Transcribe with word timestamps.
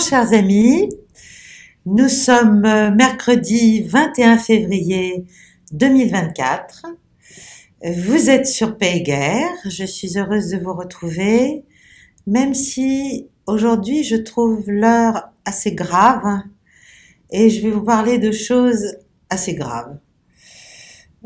Chers 0.00 0.32
amis, 0.32 0.88
nous 1.84 2.08
sommes 2.08 2.64
euh, 2.64 2.90
mercredi 2.90 3.82
21 3.82 4.38
février 4.38 5.26
2024. 5.72 6.86
Vous 7.84 8.30
êtes 8.30 8.46
sur 8.46 8.78
Guerre, 8.78 9.50
je 9.66 9.84
suis 9.84 10.18
heureuse 10.18 10.48
de 10.48 10.58
vous 10.58 10.72
retrouver, 10.72 11.66
même 12.26 12.54
si 12.54 13.28
aujourd'hui 13.46 14.02
je 14.02 14.16
trouve 14.16 14.70
l'heure 14.70 15.32
assez 15.44 15.74
grave 15.74 16.44
et 17.30 17.50
je 17.50 17.60
vais 17.60 17.70
vous 17.70 17.84
parler 17.84 18.18
de 18.18 18.32
choses 18.32 18.96
assez 19.28 19.54
graves. 19.54 19.98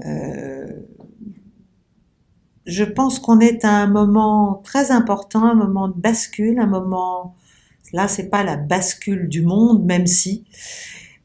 Euh, 0.05 0.67
je 2.67 2.85
pense 2.85 3.21
qu'on 3.21 3.39
est 3.39 3.65
à 3.65 3.71
un 3.71 3.87
moment 3.87 4.61
très 4.65 4.91
important, 4.91 5.45
un 5.45 5.55
moment 5.55 5.87
de 5.87 6.01
bascule, 6.01 6.59
un 6.59 6.67
moment, 6.67 7.37
là 7.93 8.09
c'est 8.09 8.29
pas 8.29 8.43
la 8.43 8.57
bascule 8.57 9.29
du 9.29 9.43
monde, 9.43 9.85
même 9.85 10.07
si, 10.07 10.45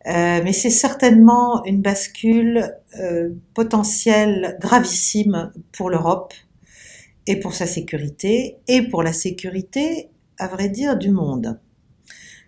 euh, 0.07 0.41
mais 0.43 0.53
c'est 0.53 0.69
certainement 0.69 1.63
une 1.65 1.81
bascule 1.81 2.73
euh, 2.99 3.29
potentielle 3.53 4.57
gravissime 4.59 5.51
pour 5.71 5.89
l'Europe 5.89 6.33
et 7.27 7.39
pour 7.39 7.53
sa 7.53 7.65
sécurité 7.65 8.57
et 8.67 8.81
pour 8.81 9.03
la 9.03 9.13
sécurité, 9.13 10.09
à 10.37 10.47
vrai 10.47 10.69
dire, 10.69 10.97
du 10.97 11.11
monde. 11.11 11.59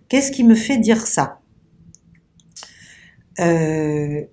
Qu'est-ce 0.07 0.31
qui 0.31 0.43
me 0.43 0.55
fait 0.55 0.77
dire 0.77 1.05
ça? 1.05 1.39
Euh, 3.39 4.23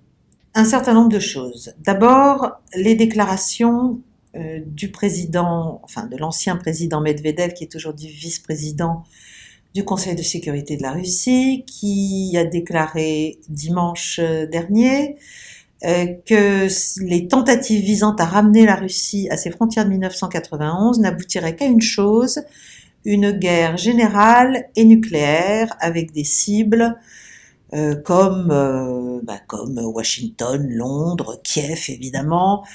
Un 0.55 0.65
certain 0.65 0.93
nombre 0.93 1.09
de 1.09 1.19
choses. 1.19 1.73
D'abord, 1.79 2.61
les 2.75 2.95
déclarations 2.95 4.01
du 4.65 4.91
président, 4.91 5.81
enfin 5.83 6.05
de 6.05 6.15
l'ancien 6.15 6.55
président 6.55 7.01
Medvedev, 7.01 7.53
qui 7.53 7.63
est 7.63 7.75
aujourd'hui 7.75 8.07
vice-président 8.07 9.03
du 9.73 9.85
Conseil 9.85 10.15
de 10.15 10.23
sécurité 10.23 10.77
de 10.77 10.81
la 10.81 10.91
Russie, 10.91 11.63
qui 11.67 12.35
a 12.37 12.43
déclaré 12.43 13.39
dimanche 13.49 14.19
dernier 14.19 15.17
euh, 15.85 16.07
que 16.25 16.67
les 17.05 17.27
tentatives 17.27 17.83
visant 17.83 18.13
à 18.15 18.25
ramener 18.25 18.65
la 18.65 18.75
Russie 18.75 19.29
à 19.29 19.37
ses 19.37 19.49
frontières 19.49 19.85
de 19.85 19.91
1991 19.91 20.99
n'aboutiraient 20.99 21.55
qu'à 21.55 21.65
une 21.65 21.81
chose, 21.81 22.41
une 23.05 23.31
guerre 23.31 23.77
générale 23.77 24.65
et 24.75 24.83
nucléaire 24.83 25.73
avec 25.79 26.11
des 26.11 26.25
cibles 26.25 26.97
euh, 27.73 27.95
comme, 27.95 28.49
euh, 28.51 29.21
bah, 29.23 29.39
comme 29.47 29.77
Washington, 29.77 30.67
Londres, 30.69 31.39
Kiev 31.43 31.85
évidemment, 31.87 32.65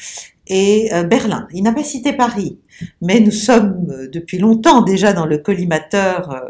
et 0.47 0.93
euh, 0.93 1.05
Berlin. 1.05 1.49
Il 1.53 1.63
n'a 1.63 1.73
pas 1.73 1.85
cité 1.85 2.13
Paris, 2.13 2.59
mais 3.01 3.21
nous 3.21 3.31
sommes 3.31 3.87
euh, 3.91 4.09
depuis 4.09 4.39
longtemps 4.39 4.83
déjà 4.83 5.13
dans 5.13 5.27
le 5.27 5.39
collimateur 5.39 6.31
euh, 6.31 6.41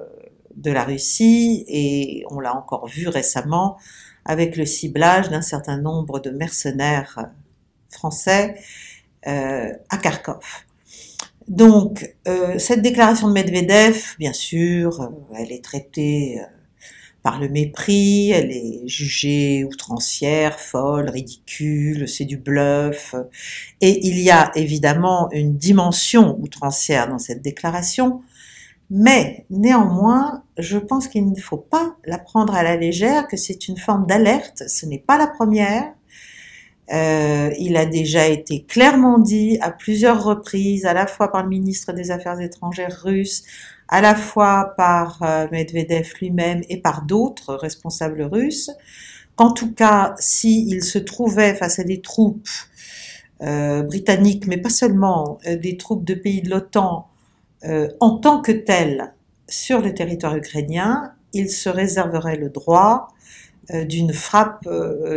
de 0.57 0.71
la 0.71 0.85
Russie 0.85 1.65
et 1.69 2.25
on 2.31 2.41
l'a 2.41 2.57
encore 2.57 2.87
vu 2.87 3.09
récemment 3.09 3.77
avec 4.25 4.57
le 4.57 4.67
ciblage 4.67 5.29
d'un 5.31 5.43
certain 5.43 5.79
nombre 5.79 6.21
de 6.21 6.31
mercenaires 6.31 7.31
français 7.91 8.57
à 9.25 9.97
Kharkov. 10.03 10.45
Donc, 11.49 12.15
cette 12.59 12.83
déclaration 12.83 13.29
de 13.29 13.33
Medvedev, 13.33 14.17
bien 14.19 14.33
sûr, 14.33 15.11
elle 15.37 15.53
est 15.53 15.63
traitée 15.63 16.41
par 17.23 17.41
le 17.41 17.49
mépris, 17.49 18.33
elle 18.33 18.51
est 18.51 18.87
jugée 18.87 19.65
outrancière, 19.65 20.61
folle, 20.61 21.09
ridicule, 21.09 22.07
c'est 22.07 22.27
du 22.27 22.37
bluff. 22.37 23.15
Et 23.81 24.07
il 24.07 24.19
y 24.19 24.31
a 24.31 24.53
évidemment 24.57 25.31
une 25.33 25.57
dimension 25.57 26.39
outrancière 26.41 27.09
dans 27.09 27.19
cette 27.19 27.41
déclaration, 27.41 28.21
mais 28.97 29.45
néanmoins, 29.51 30.45
je 30.57 30.79
pense 30.79 31.09
qu'il 31.09 31.29
ne 31.29 31.41
faut 31.41 31.57
pas 31.57 31.97
la 32.05 32.17
prendre 32.17 32.55
à 32.55 32.63
la 32.63 32.77
légère, 32.77 33.27
que 33.27 33.37
c'est 33.37 33.67
une 33.67 33.77
forme 33.77 34.07
d'alerte, 34.07 34.63
ce 34.69 34.87
n'est 34.87 35.01
pas 35.01 35.19
la 35.19 35.27
première. 35.27 35.93
Euh, 36.93 37.51
il 37.59 37.77
a 37.77 37.87
déjà 37.87 38.29
été 38.29 38.63
clairement 38.63 39.19
dit 39.19 39.59
à 39.61 39.73
plusieurs 39.73 40.23
reprises, 40.23 40.87
à 40.87 40.93
la 40.93 41.09
fois 41.09 41.33
par 41.33 41.43
le 41.43 41.49
ministre 41.49 41.93
des 41.93 42.13
Affaires 42.13 42.39
étrangères 42.41 43.01
russe, 43.03 43.43
à 43.89 44.01
la 44.01 44.15
fois 44.15 44.75
par 44.77 45.21
euh, 45.25 45.49
Medvedev 45.51 46.13
lui-même 46.21 46.63
et 46.69 46.77
par 46.77 47.03
d'autres 47.03 47.57
responsables 47.57 48.23
russes, 48.23 48.71
qu'en 49.35 49.51
tout 49.51 49.75
cas, 49.75 50.15
s'il 50.21 50.85
se 50.85 50.99
trouvait 51.01 51.57
face 51.57 51.81
à 51.81 51.83
des 51.83 52.01
troupes 52.01 52.49
euh, 53.43 53.83
britanniques, 53.83 54.47
mais 54.47 54.59
pas 54.59 54.71
seulement, 54.71 55.39
euh, 55.49 55.57
des 55.57 55.77
troupes 55.77 56.05
de 56.05 56.15
pays 56.15 56.43
de 56.43 56.51
l'OTAN 56.51 57.09
en 58.01 58.19
tant 58.19 58.43
que 58.43 58.53
telles 58.53 59.15
sur 59.49 59.81
le 59.81 59.95
territoire 59.95 60.37
ukrainien, 60.37 61.15
il 61.33 61.51
se 61.51 61.69
réserverait 61.69 62.37
le 62.37 62.51
droit 62.51 63.09
d'une 63.71 64.13
frappe 64.13 64.67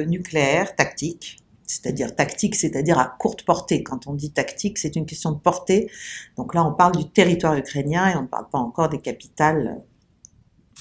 nucléaire 0.07 0.75
tactique 0.75 1.37
c'est-à-dire 1.67 2.15
tactique, 2.15 2.55
c'est-à-dire 2.55 2.97
à 2.97 3.13
courte 3.19 3.43
portée. 3.43 3.83
Quand 3.83 4.07
on 4.07 4.13
dit 4.13 4.31
tactique, 4.31 4.77
c'est 4.77 4.95
une 4.95 5.05
question 5.05 5.31
de 5.31 5.37
portée. 5.37 5.91
Donc 6.37 6.55
là, 6.55 6.65
on 6.65 6.73
parle 6.73 6.95
du 6.95 7.09
territoire 7.09 7.55
ukrainien 7.55 8.09
et 8.09 8.15
on 8.15 8.23
ne 8.23 8.27
parle 8.27 8.49
pas 8.49 8.57
encore 8.57 8.89
des 8.89 8.99
capitales 8.99 9.81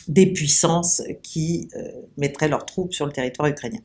des 0.09 0.27
puissances 0.27 1.03
qui 1.23 1.69
euh, 1.75 1.83
mettraient 2.17 2.49
leurs 2.49 2.65
troupes 2.65 2.93
sur 2.93 3.07
le 3.07 3.13
territoire 3.13 3.49
ukrainien. 3.49 3.81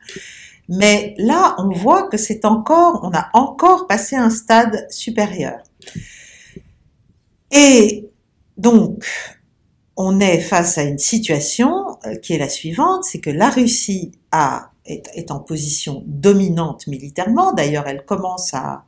Mais 0.70 1.16
là, 1.18 1.56
on 1.58 1.70
voit 1.70 2.08
que 2.10 2.18
c'est 2.18 2.46
encore, 2.46 3.02
on 3.04 3.12
a 3.14 3.30
encore 3.34 3.88
passé 3.88 4.16
un 4.16 4.30
stade 4.30 4.86
supérieur. 4.92 5.64
Et 7.52 8.10
donc, 8.58 9.06
on 9.98 10.20
est 10.20 10.40
face 10.40 10.78
à 10.78 10.84
une 10.84 10.98
situation 10.98 11.98
euh, 12.06 12.16
qui 12.16 12.34
est 12.34 12.38
la 12.38 12.50
suivante, 12.50 13.04
c'est 13.04 13.20
que 13.20 13.30
la 13.30 13.50
Russie 13.50 14.12
est, 14.86 15.32
en 15.32 15.40
position 15.40 16.04
dominante 16.08 16.88
militairement. 16.88 17.54
D'ailleurs, 17.54 17.88
elle 17.88 18.04
commence 18.06 18.54
à, 18.54 18.86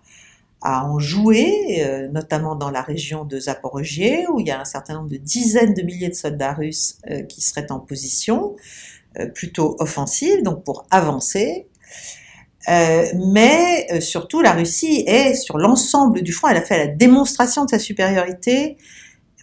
en 0.62 0.98
jouer, 0.98 1.84
euh, 1.86 2.08
notamment 2.08 2.56
dans 2.56 2.70
la 2.70 2.82
région 2.82 3.26
de 3.26 3.38
Zaporogie, 3.38 4.26
où 4.32 4.40
il 4.40 4.48
y 4.48 4.52
a 4.52 4.62
un 4.62 4.66
certain 4.66 4.94
nombre 4.94 5.10
de 5.10 5.18
dizaines 5.18 5.74
de 5.74 5.82
milliers 5.82 6.08
de 6.08 6.16
soldats 6.16 6.54
russes 6.54 7.00
euh, 7.12 7.24
qui 7.24 7.42
seraient 7.42 7.72
en 7.72 7.80
position 7.80 8.56
plutôt 9.36 9.76
offensive, 9.78 10.42
donc 10.42 10.64
pour 10.64 10.88
avancer. 10.90 11.68
Mais 12.68 14.00
surtout, 14.02 14.42
la 14.42 14.54
Russie 14.54 15.04
est 15.06 15.34
sur 15.34 15.58
l'ensemble 15.58 16.22
du 16.22 16.32
front, 16.32 16.48
elle 16.50 16.58
a 16.58 16.62
fait 16.62 16.78
la 16.78 16.88
démonstration 16.88 17.66
de 17.66 17.70
sa 17.70 17.80
supériorité 17.80 18.78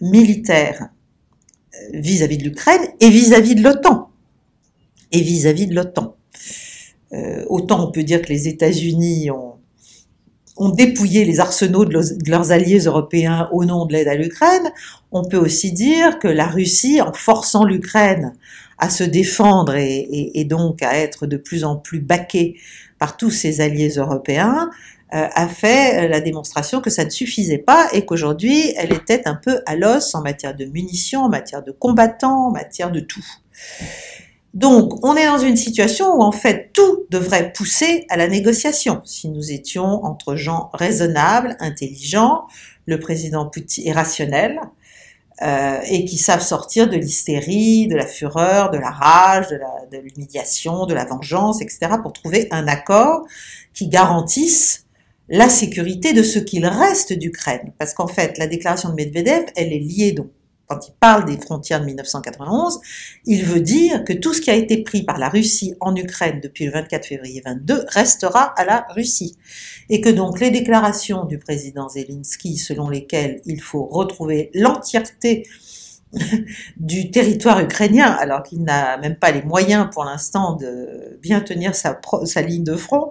militaire 0.01 0.89
vis-à-vis 1.93 2.37
de 2.37 2.43
l'Ukraine 2.43 2.81
et 2.99 3.09
vis-à-vis 3.09 3.55
de 3.55 3.63
l'OTAN. 3.63 4.09
Et 5.11 5.21
vis-à-vis 5.21 5.67
de 5.67 5.75
l'OTAN. 5.75 6.15
Euh, 7.13 7.43
autant 7.49 7.87
on 7.87 7.91
peut 7.91 8.03
dire 8.03 8.21
que 8.21 8.29
les 8.29 8.47
États-Unis 8.47 9.31
ont, 9.31 9.55
ont, 10.55 10.69
dépouillé 10.69 11.25
les 11.25 11.41
arsenaux 11.41 11.83
de, 11.83 11.99
leurs 12.29 12.51
alliés 12.53 12.79
européens 12.79 13.49
au 13.51 13.65
nom 13.65 13.85
de 13.85 13.91
l'aide 13.91 14.07
à 14.07 14.15
l'Ukraine, 14.15 14.71
on 15.11 15.25
peut 15.25 15.37
aussi 15.37 15.73
dire 15.73 16.19
que 16.19 16.29
la 16.29 16.47
Russie, 16.47 17.01
en 17.01 17.11
forçant 17.11 17.65
l'Ukraine 17.65 18.33
à 18.77 18.89
se 18.89 19.03
défendre 19.03 19.75
et, 19.75 20.31
et, 20.33 20.45
donc 20.45 20.81
à 20.81 20.97
être 20.97 21.27
de 21.27 21.35
plus 21.35 21.65
en 21.65 21.75
plus 21.75 21.99
baquée 21.99 22.55
par 23.01 23.17
tous 23.17 23.31
ses 23.31 23.61
alliés 23.61 23.93
européens, 23.97 24.69
euh, 25.15 25.27
a 25.33 25.47
fait 25.47 26.07
la 26.07 26.21
démonstration 26.21 26.81
que 26.81 26.91
ça 26.91 27.03
ne 27.03 27.09
suffisait 27.09 27.57
pas 27.57 27.87
et 27.93 28.05
qu'aujourd'hui 28.05 28.75
elle 28.77 28.93
était 28.93 29.23
un 29.27 29.33
peu 29.33 29.61
à 29.65 29.75
l'os 29.75 30.13
en 30.13 30.21
matière 30.21 30.55
de 30.55 30.65
munitions, 30.65 31.23
en 31.23 31.29
matière 31.29 31.63
de 31.63 31.71
combattants, 31.71 32.49
en 32.49 32.51
matière 32.51 32.91
de 32.91 32.99
tout. 32.99 33.25
Donc, 34.53 35.03
on 35.03 35.15
est 35.15 35.25
dans 35.25 35.39
une 35.39 35.57
situation 35.57 36.13
où 36.13 36.21
en 36.21 36.31
fait 36.31 36.69
tout 36.73 37.05
devrait 37.09 37.53
pousser 37.53 38.05
à 38.09 38.17
la 38.17 38.27
négociation. 38.27 39.01
Si 39.03 39.29
nous 39.29 39.51
étions 39.51 40.05
entre 40.05 40.35
gens 40.35 40.69
raisonnables, 40.73 41.55
intelligents, 41.59 42.43
le 42.85 42.99
président 42.99 43.47
Poutine 43.47 43.87
est 43.87 43.93
rationnel 43.93 44.59
euh, 45.41 45.79
et 45.85 46.05
qui 46.05 46.17
savent 46.17 46.41
sortir 46.41 46.89
de 46.89 46.97
l'hystérie, 46.97 47.87
de 47.87 47.95
la 47.95 48.05
fureur, 48.05 48.69
de 48.71 48.77
la 48.77 48.91
rage, 48.91 49.49
de 49.49 49.97
l'humiliation, 49.97 50.85
de, 50.85 50.91
de 50.91 50.93
la 50.93 51.05
vengeance, 51.05 51.61
etc., 51.61 51.93
pour 52.01 52.13
trouver 52.13 52.47
un 52.51 52.67
accord 52.67 53.25
qui 53.73 53.87
garantisse 53.87 54.85
la 55.29 55.49
sécurité 55.49 56.13
de 56.13 56.23
ce 56.23 56.39
qu'il 56.39 56.65
reste 56.65 57.13
d'Ukraine. 57.13 57.71
Parce 57.79 57.93
qu'en 57.93 58.07
fait, 58.07 58.37
la 58.37 58.47
déclaration 58.47 58.89
de 58.89 58.95
Medvedev, 58.95 59.45
elle 59.55 59.71
est 59.71 59.79
liée 59.79 60.11
donc 60.11 60.27
quand 60.71 60.87
il 60.87 60.93
parle 60.99 61.25
des 61.25 61.37
frontières 61.37 61.81
de 61.81 61.85
1991, 61.85 62.79
il 63.25 63.43
veut 63.43 63.59
dire 63.59 64.05
que 64.05 64.13
tout 64.13 64.33
ce 64.33 64.39
qui 64.39 64.49
a 64.49 64.55
été 64.55 64.83
pris 64.83 65.03
par 65.03 65.17
la 65.17 65.27
Russie 65.27 65.75
en 65.81 65.93
Ukraine 65.95 66.39
depuis 66.41 66.65
le 66.65 66.71
24 66.71 67.05
février 67.05 67.41
22 67.45 67.85
restera 67.89 68.53
à 68.57 68.63
la 68.63 68.87
Russie. 68.95 69.37
Et 69.89 69.99
que 69.99 70.07
donc 70.07 70.39
les 70.39 70.49
déclarations 70.49 71.25
du 71.25 71.37
président 71.39 71.89
Zelensky 71.89 72.57
selon 72.57 72.87
lesquelles 72.87 73.41
il 73.45 73.61
faut 73.61 73.85
retrouver 73.85 74.49
l'entièreté 74.53 75.45
du 76.77 77.11
territoire 77.11 77.59
ukrainien, 77.59 78.05
alors 78.05 78.43
qu'il 78.43 78.63
n'a 78.63 78.97
même 78.97 79.15
pas 79.15 79.31
les 79.31 79.41
moyens 79.41 79.89
pour 79.91 80.05
l'instant 80.05 80.55
de 80.55 81.19
bien 81.21 81.41
tenir 81.41 81.75
sa, 81.75 81.99
ligne 82.41 82.63
de 82.63 82.77
front, 82.77 83.09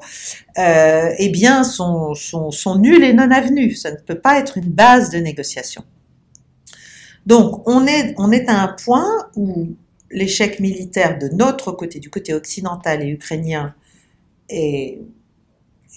euh, 0.59 1.11
eh 1.19 1.29
bien 1.29 1.63
sont, 1.63 2.15
sont, 2.15 2.51
sont 2.51 2.79
nuls 2.79 3.05
et 3.05 3.13
non 3.13 3.31
avenus. 3.31 3.83
Ça 3.83 3.91
ne 3.91 3.97
peut 3.97 4.19
pas 4.19 4.39
être 4.39 4.57
une 4.57 4.71
base 4.71 5.11
de 5.11 5.19
négociation. 5.19 5.85
Donc, 7.27 7.63
on 7.69 7.87
est, 7.87 8.15
on 8.19 8.33
est 8.33 8.49
à 8.49 8.63
un 8.63 8.69
point 8.69 9.29
où 9.37 9.69
l'échec 10.11 10.61
militaire 10.61 11.19
de 11.19 11.29
notre 11.29 11.73
côté, 11.73 12.01
du 12.01 12.11
côté 12.11 12.35
occidental 12.35 13.03
et 13.03 13.09
ukrainien, 13.09 13.75
est, 14.49 15.01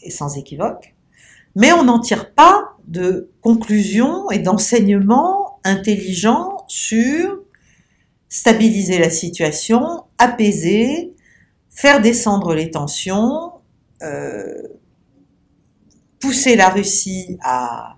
sans 0.09 0.37
équivoque, 0.37 0.93
mais 1.55 1.71
on 1.71 1.83
n'en 1.83 1.99
tire 1.99 2.31
pas 2.33 2.75
de 2.87 3.29
conclusions 3.41 4.29
et 4.31 4.39
d'enseignements 4.39 5.59
intelligents 5.63 6.65
sur 6.67 7.39
stabiliser 8.27 8.97
la 8.97 9.09
situation, 9.09 10.03
apaiser, 10.17 11.13
faire 11.69 12.01
descendre 12.01 12.53
les 12.55 12.71
tensions, 12.71 13.51
euh, 14.01 14.63
pousser 16.19 16.55
la 16.55 16.69
Russie 16.69 17.37
à, 17.43 17.97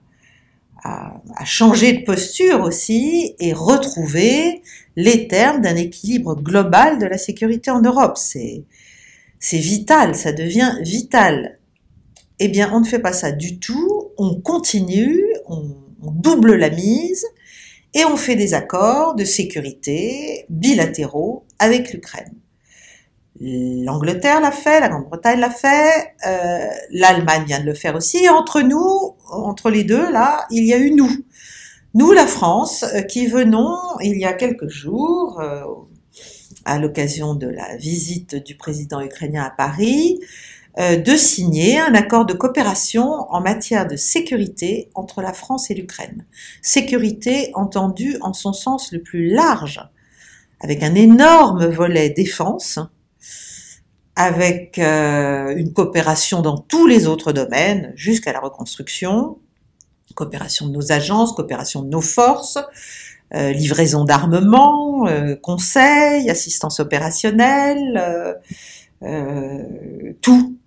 à, 0.85 1.45
changer 1.45 1.93
de 1.93 2.03
posture 2.03 2.61
aussi 2.61 3.35
et 3.39 3.53
retrouver 3.53 4.61
les 4.95 5.27
termes 5.27 5.61
d'un 5.61 5.75
équilibre 5.75 6.35
global 6.35 6.99
de 6.99 7.05
la 7.05 7.17
sécurité 7.17 7.71
en 7.71 7.81
Europe. 7.81 8.17
C'est, 8.17 8.63
vital, 9.51 10.15
ça 10.15 10.31
devient 10.31 10.77
vital. 10.81 11.59
Eh 12.39 12.47
bien, 12.47 12.71
on 12.73 12.81
ne 12.81 12.85
fait 12.85 12.99
pas 12.99 13.13
ça 13.13 13.31
du 13.31 13.59
tout, 13.59 14.11
on 14.17 14.39
continue, 14.41 15.23
on, 15.47 15.75
on 16.03 16.11
double 16.11 16.55
la 16.55 16.69
mise 16.69 17.25
et 17.93 18.05
on 18.05 18.17
fait 18.17 18.35
des 18.35 18.53
accords 18.53 19.15
de 19.15 19.23
sécurité 19.23 20.45
bilatéraux 20.49 21.45
avec 21.59 21.93
l'Ukraine. 21.93 22.33
L'Angleterre 23.39 24.39
l'a 24.39 24.51
fait, 24.51 24.79
la 24.79 24.89
Grande-Bretagne 24.89 25.39
l'a 25.39 25.49
fait, 25.49 26.13
euh, 26.25 26.67
l'Allemagne 26.91 27.43
vient 27.45 27.59
de 27.59 27.65
le 27.65 27.73
faire 27.73 27.95
aussi. 27.95 28.29
Entre 28.29 28.61
nous, 28.61 29.15
entre 29.29 29.69
les 29.69 29.83
deux, 29.83 30.09
là, 30.11 30.45
il 30.51 30.63
y 30.63 30.73
a 30.73 30.77
eu 30.77 30.91
nous. 30.91 31.11
Nous, 31.95 32.11
la 32.11 32.27
France, 32.27 32.83
euh, 32.83 33.01
qui 33.01 33.27
venons 33.27 33.77
il 34.01 34.17
y 34.17 34.25
a 34.25 34.33
quelques 34.33 34.69
jours, 34.69 35.39
euh, 35.39 35.63
à 36.65 36.79
l'occasion 36.79 37.35
de 37.35 37.47
la 37.47 37.77
visite 37.77 38.35
du 38.35 38.55
président 38.55 38.99
ukrainien 38.99 39.43
à 39.43 39.49
Paris, 39.49 40.19
euh, 40.77 40.97
de 40.97 41.15
signer 41.15 41.79
un 41.79 41.95
accord 41.95 42.25
de 42.25 42.33
coopération 42.33 43.31
en 43.31 43.39
matière 43.39 43.87
de 43.87 43.95
sécurité 43.95 44.89
entre 44.93 45.21
la 45.21 45.31
France 45.31 45.71
et 45.71 45.73
l'Ukraine. 45.73 46.25
Sécurité 46.61 47.51
entendue 47.53 48.17
en 48.19 48.33
son 48.33 48.51
sens 48.51 48.91
le 48.91 49.01
plus 49.01 49.29
large, 49.29 49.79
avec 50.59 50.83
un 50.83 50.95
énorme 50.95 51.65
volet 51.65 52.09
défense, 52.09 52.79
avec 54.15 54.79
euh, 54.79 55.55
une 55.55 55.73
coopération 55.73 56.41
dans 56.41 56.57
tous 56.57 56.87
les 56.87 57.07
autres 57.07 57.33
domaines, 57.33 57.91
jusqu'à 57.95 58.31
la 58.31 58.39
reconstruction, 58.39 59.39
coopération 60.15 60.67
de 60.67 60.71
nos 60.71 60.91
agences, 60.91 61.33
coopération 61.33 61.81
de 61.81 61.89
nos 61.89 62.01
forces, 62.01 62.57
euh, 63.33 63.51
livraison 63.51 64.05
d'armement, 64.05 65.07
euh, 65.07 65.35
conseil, 65.35 66.29
assistance 66.29 66.79
opérationnelle, 66.79 68.39
euh, 69.03 70.13
tout. 70.21 70.57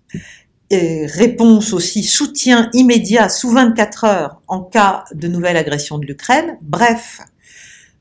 Et 0.69 1.07
réponse 1.07 1.73
aussi, 1.73 2.03
soutien 2.03 2.69
immédiat 2.73 3.27
sous 3.29 3.49
24 3.49 4.03
heures 4.03 4.41
en 4.47 4.61
cas 4.61 5.05
de 5.13 5.27
nouvelle 5.27 5.57
agression 5.57 5.97
de 5.97 6.05
l'Ukraine. 6.05 6.57
Bref, 6.61 7.21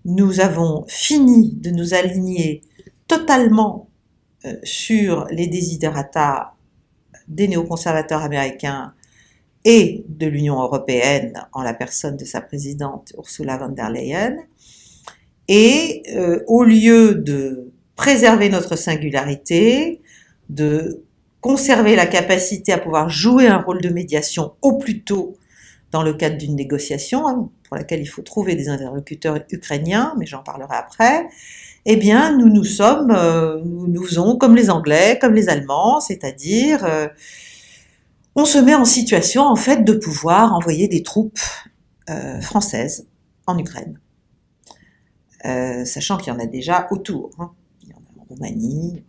nous 0.05 0.41
avons 0.41 0.85
fini 0.87 1.55
de 1.55 1.71
nous 1.71 1.95
aligner 1.95 2.61
totalement 3.07 3.89
euh, 3.89 3.98
sur 4.63 5.27
les 5.31 5.47
desiderata 5.47 6.55
des 7.29 7.49
néoconservateurs 7.49 8.23
américains 8.23 8.95
et 9.65 10.05
de 10.09 10.27
l'Union 10.27 10.61
européenne 10.63 11.47
en 11.53 11.63
la 11.63 11.75
personne 11.75 12.17
de 12.17 12.25
sa 12.25 12.41
présidente 12.41 13.13
Ursula 13.17 13.59
von 13.59 13.69
der 13.69 13.91
Leyen. 13.91 14.37
Et 15.49 16.03
euh, 16.15 16.43
au 16.47 16.65
lieu 16.65 17.15
de 17.15 17.71
préserver 17.97 18.49
notre 18.49 18.77
singularité, 18.77 20.01
de 20.49 21.03
conserver 21.41 21.97
la 21.97 22.07
capacité 22.07 22.73
à 22.73 22.79
pouvoir 22.79 23.09
jouer 23.11 23.47
un 23.47 23.59
rôle 23.59 23.81
de 23.81 23.89
médiation 23.89 24.53
au 24.63 24.79
plus 24.79 25.03
tôt 25.03 25.37
dans 25.91 26.03
le 26.03 26.13
cadre 26.13 26.37
d'une 26.37 26.55
négociation, 26.55 27.27
hein, 27.27 27.51
pour 27.65 27.77
laquelle 27.77 28.01
il 28.01 28.07
faut 28.07 28.23
trouver 28.23 28.55
des 28.55 28.69
interlocuteurs 28.69 29.41
ukrainiens, 29.51 30.15
mais 30.19 30.27
j'en 30.27 30.43
parlerai 30.43 30.77
après, 30.77 31.27
eh 31.91 31.97
bien, 31.97 32.37
nous 32.37 32.51
nous 32.51 32.65
sommes, 32.65 33.11
euh, 33.11 33.63
nous 33.65 33.89
nous 33.89 34.05
faisons 34.05 34.37
comme 34.37 34.55
les 34.55 34.69
Anglais, 34.69 35.19
comme 35.19 35.33
les 35.33 35.49
Allemands, 35.49 36.01
c'est-à-dire, 36.01 36.85
euh, 36.85 37.09
on 38.35 38.45
se 38.45 38.59
met 38.59 38.75
en 38.75 38.85
situation, 38.85 39.45
en 39.45 39.57
fait, 39.57 39.85
de 39.85 39.95
pouvoir 39.95 40.53
envoyer 40.53 40.87
des 40.87 41.03
troupes 41.03 41.41
euh, 42.11 42.43
françaises 42.43 43.09
en 43.47 43.57
Ukraine. 43.59 43.99
Sachant 45.87 46.19
qu'il 46.19 46.31
y 46.31 46.37
en 46.37 46.39
a 46.39 46.45
déjà 46.45 46.89
autour. 46.91 47.31
Hein. 47.39 47.53
Il 47.83 47.89
y 47.89 47.93
en 47.95 47.97
a 47.97 48.21
en 48.21 48.25
Roumanie, 48.29 49.03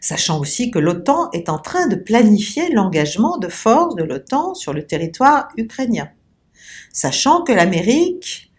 sachant 0.00 0.40
aussi 0.40 0.72
que 0.72 0.80
l'OTAN 0.80 1.30
est 1.30 1.48
en 1.48 1.58
train 1.58 1.86
de 1.86 1.94
planifier 1.94 2.68
l'engagement 2.72 3.38
de 3.38 3.46
forces 3.46 3.94
de 3.94 4.02
l'OTAN 4.02 4.54
sur 4.54 4.72
le 4.72 4.84
territoire 4.84 5.50
ukrainien, 5.56 6.08
sachant 6.92 7.44
que 7.44 7.52
l'Amérique 7.52 8.50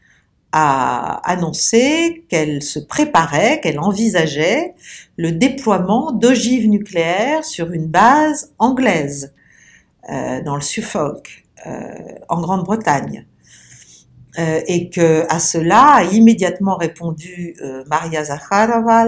a 0.57 1.19
annoncé 1.29 2.23
qu'elle 2.29 2.63
se 2.63 2.79
préparait, 2.79 3.59
qu'elle 3.59 3.77
envisageait 3.77 4.73
le 5.17 5.33
déploiement 5.33 6.13
d'ogives 6.13 6.69
nucléaires 6.69 7.43
sur 7.43 7.73
une 7.73 7.87
base 7.87 8.53
anglaise 8.57 9.33
euh, 10.09 10.41
dans 10.43 10.55
le 10.55 10.61
Suffolk, 10.61 11.43
euh, 11.67 11.81
en 12.29 12.39
Grande-Bretagne. 12.39 13.25
Euh, 14.39 14.61
et 14.65 14.89
que 14.89 15.25
à 15.29 15.39
cela 15.39 15.95
a 15.95 16.03
immédiatement 16.03 16.77
répondu 16.77 17.57
Maria 17.87 18.23
Zakharova, 18.23 19.05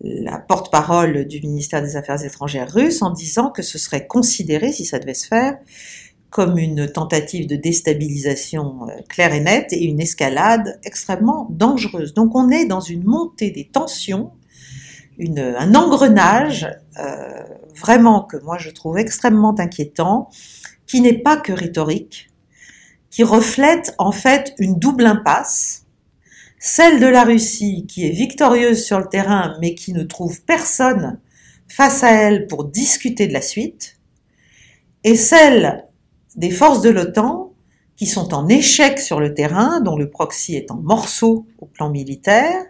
la 0.00 0.38
porte-parole 0.48 1.26
du 1.26 1.40
ministère 1.40 1.80
des 1.80 1.96
Affaires 1.96 2.24
étrangères 2.24 2.72
russe 2.72 3.02
en 3.02 3.10
disant 3.10 3.50
que 3.50 3.62
ce 3.62 3.78
serait 3.78 4.08
considéré, 4.08 4.72
si 4.72 4.84
ça 4.84 4.98
devait 4.98 5.14
se 5.14 5.28
faire, 5.28 5.58
comme 6.30 6.58
une 6.58 6.90
tentative 6.90 7.46
de 7.46 7.56
déstabilisation 7.56 8.88
euh, 8.88 8.92
claire 9.08 9.32
et 9.32 9.40
nette 9.40 9.72
et 9.72 9.84
une 9.84 10.00
escalade 10.00 10.78
extrêmement 10.84 11.48
dangereuse. 11.50 12.14
Donc 12.14 12.34
on 12.34 12.50
est 12.50 12.66
dans 12.66 12.80
une 12.80 13.04
montée 13.04 13.50
des 13.50 13.64
tensions, 13.64 14.32
un 15.20 15.74
engrenage 15.74 16.68
euh, 16.98 17.42
vraiment 17.74 18.22
que 18.22 18.36
moi 18.36 18.58
je 18.58 18.70
trouve 18.70 18.98
extrêmement 18.98 19.54
inquiétant, 19.58 20.28
qui 20.86 21.00
n'est 21.00 21.18
pas 21.18 21.36
que 21.36 21.52
rhétorique, 21.52 22.30
qui 23.10 23.24
reflète 23.24 23.94
en 23.98 24.12
fait 24.12 24.54
une 24.58 24.78
double 24.78 25.06
impasse 25.06 25.84
celle 26.60 26.98
de 27.00 27.06
la 27.06 27.22
Russie 27.22 27.86
qui 27.86 28.06
est 28.06 28.10
victorieuse 28.10 28.84
sur 28.84 28.98
le 28.98 29.08
terrain 29.08 29.56
mais 29.60 29.74
qui 29.74 29.92
ne 29.92 30.02
trouve 30.02 30.42
personne 30.42 31.20
face 31.68 32.02
à 32.02 32.10
elle 32.10 32.46
pour 32.46 32.64
discuter 32.64 33.28
de 33.28 33.32
la 33.32 33.42
suite, 33.42 33.96
et 35.04 35.14
celle 35.14 35.87
des 36.38 36.50
forces 36.50 36.80
de 36.80 36.88
l'OTAN 36.88 37.52
qui 37.96 38.06
sont 38.06 38.32
en 38.32 38.48
échec 38.48 39.00
sur 39.00 39.18
le 39.18 39.34
terrain, 39.34 39.80
dont 39.80 39.96
le 39.96 40.08
proxy 40.08 40.54
est 40.54 40.70
en 40.70 40.76
morceaux 40.76 41.46
au 41.58 41.66
plan 41.66 41.90
militaire, 41.90 42.62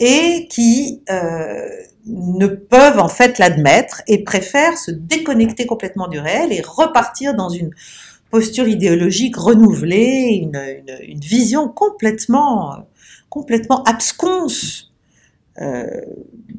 et 0.00 0.48
qui 0.50 1.02
euh, 1.08 1.68
ne 2.06 2.48
peuvent 2.48 2.98
en 2.98 3.08
fait 3.08 3.38
l'admettre 3.38 4.02
et 4.08 4.24
préfèrent 4.24 4.76
se 4.76 4.90
déconnecter 4.90 5.66
complètement 5.66 6.08
du 6.08 6.18
réel 6.18 6.52
et 6.52 6.62
repartir 6.62 7.34
dans 7.34 7.48
une 7.48 7.70
posture 8.30 8.66
idéologique 8.66 9.36
renouvelée, 9.36 10.40
une, 10.42 10.60
vision 11.16 11.68
complètement 11.68 12.76
complètement 13.28 13.84
absconce 13.84 14.92
euh, 15.60 15.86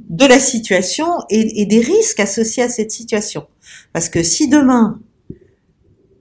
de 0.09 0.25
la 0.25 0.39
situation 0.39 1.07
et, 1.29 1.65
des 1.65 1.79
risques 1.81 2.21
associés 2.21 2.63
à 2.63 2.69
cette 2.69 2.91
situation. 2.91 3.47
Parce 3.91 4.07
que 4.07 4.23
si 4.23 4.47
demain, 4.47 5.01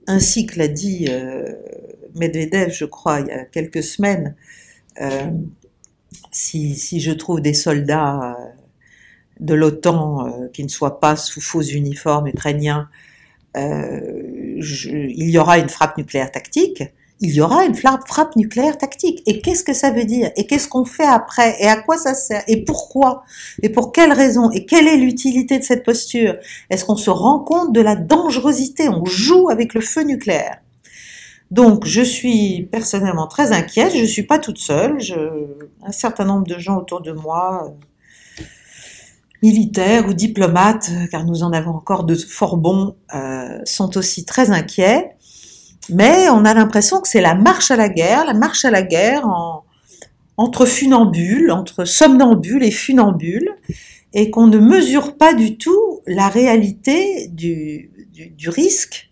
ainsi 0.07 0.45
que 0.45 0.57
l'a 0.57 0.67
dit 0.67 1.07
euh, 1.09 1.53
Medvedev, 2.15 2.71
je 2.71 2.85
crois, 2.85 3.21
il 3.21 3.27
y 3.27 3.31
a 3.31 3.45
quelques 3.45 3.83
semaines, 3.83 4.35
euh, 5.01 5.29
si, 6.31 6.75
si, 6.75 6.99
je 6.99 7.11
trouve 7.11 7.41
des 7.41 7.53
soldats 7.53 8.35
euh, 8.37 8.45
de 9.39 9.53
l'OTAN 9.53 10.49
qui 10.53 10.63
ne 10.63 10.69
soient 10.69 10.99
pas 10.99 11.15
sous 11.15 11.41
faux 11.41 11.61
uniformes 11.61 12.27
ukrainiens, 12.27 12.89
je, 13.55 14.89
il 14.89 15.29
y 15.29 15.37
aura 15.37 15.57
une 15.57 15.69
frappe 15.69 15.97
nucléaire 15.97 16.31
tactique, 16.31 16.83
il 17.21 17.31
y 17.31 17.41
aura 17.41 17.65
une 17.65 17.75
frappe 17.75 18.35
nucléaire 18.35 18.79
tactique. 18.79 19.21
Et 19.27 19.41
qu'est-ce 19.41 19.63
que 19.63 19.73
ça 19.73 19.91
veut 19.91 20.05
dire? 20.05 20.31
Et 20.35 20.47
qu'est-ce 20.47 20.67
qu'on 20.67 20.85
fait 20.85 21.05
après? 21.05 21.55
Et 21.59 21.67
à 21.67 21.79
quoi 21.79 21.95
ça 21.95 22.15
sert? 22.15 22.43
Et 22.47 22.63
pourquoi? 22.63 23.23
Et 23.61 23.69
pour 23.69 23.91
quelles 23.91 24.11
raisons 24.11 24.49
Et 24.49 24.65
quelle 24.65 24.87
est 24.87 24.97
l'utilité 24.97 25.59
de 25.59 25.63
cette 25.63 25.85
posture? 25.85 26.35
Est-ce 26.71 26.83
qu'on 26.83 26.95
se 26.95 27.11
rend 27.11 27.39
compte 27.39 27.73
de 27.73 27.81
la 27.81 27.95
dangerosité? 27.95 28.89
On 28.89 29.05
joue 29.05 29.49
avec 29.49 29.75
le 29.75 29.81
feu 29.81 30.01
nucléaire. 30.01 30.57
Donc, 31.51 31.85
je 31.85 32.01
suis 32.01 32.67
personnellement 32.71 33.27
très 33.27 33.51
inquiète. 33.51 33.93
Je 33.93 34.01
ne 34.01 34.07
suis 34.07 34.23
pas 34.23 34.39
toute 34.39 34.57
seule. 34.57 34.97
Un 35.83 35.91
certain 35.91 36.25
nombre 36.25 36.47
de 36.47 36.57
gens 36.57 36.77
autour 36.77 37.01
de 37.01 37.11
moi, 37.11 37.75
militaires 39.43 40.07
ou 40.07 40.13
diplomates, 40.13 40.89
car 41.11 41.23
nous 41.25 41.43
en 41.43 41.51
avons 41.51 41.71
encore 41.71 42.03
de 42.03 42.15
fort 42.15 42.57
bons, 42.57 42.95
euh, 43.13 43.59
sont 43.65 43.95
aussi 43.97 44.25
très 44.25 44.49
inquiets. 44.49 45.15
Mais 45.89 46.29
on 46.29 46.45
a 46.45 46.53
l'impression 46.53 47.01
que 47.01 47.07
c'est 47.07 47.21
la 47.21 47.35
marche 47.35 47.71
à 47.71 47.75
la 47.75 47.89
guerre, 47.89 48.25
la 48.25 48.33
marche 48.33 48.65
à 48.65 48.71
la 48.71 48.83
guerre 48.83 49.25
entre 50.37 50.65
funambules, 50.65 51.51
entre 51.51 51.85
somnambules 51.85 52.63
et 52.63 52.71
funambules, 52.71 53.55
et 54.13 54.29
qu'on 54.29 54.47
ne 54.47 54.57
mesure 54.57 55.17
pas 55.17 55.33
du 55.33 55.57
tout 55.57 56.01
la 56.05 56.27
réalité 56.27 57.27
du, 57.29 57.89
risque 58.47 59.09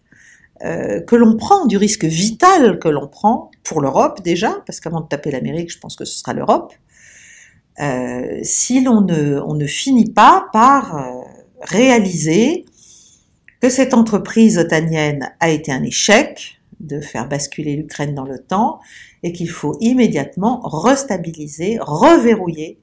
euh, 0.63 0.99
que 1.01 1.15
l'on 1.15 1.38
prend, 1.38 1.65
du 1.65 1.77
risque 1.77 2.05
vital 2.05 2.79
que 2.79 2.89
l'on 2.89 3.07
prend 3.07 3.51
pour 3.63 3.81
l'Europe 3.81 4.21
déjà, 4.23 4.61
parce 4.65 4.79
qu'avant 4.79 5.01
de 5.01 5.07
taper 5.07 5.31
l'Amérique, 5.31 5.71
je 5.71 5.79
pense 5.79 5.95
que 5.95 6.05
ce 6.05 6.19
sera 6.19 6.33
l'Europe, 6.33 6.73
euh, 7.79 8.39
si 8.43 8.81
l'on 8.81 9.01
ne, 9.01 9.65
finit 9.67 10.11
pas 10.11 10.47
par 10.51 10.97
euh, 10.97 11.21
réaliser 11.61 12.65
que 13.61 13.69
cette 13.69 13.93
entreprise 13.93 14.57
otanienne 14.57 15.31
a 15.39 15.49
été 15.49 15.71
un 15.71 15.83
échec 15.83 16.58
de 16.79 17.01
faire 17.01 17.27
basculer 17.27 17.75
l'Ukraine 17.75 18.15
dans 18.15 18.25
l'OTAN 18.25 18.79
et 19.24 19.33
qu'il 19.33 19.50
faut 19.50 19.77
immédiatement 19.79 20.62
restabiliser, 20.62 21.77
reverrouiller 21.79 22.79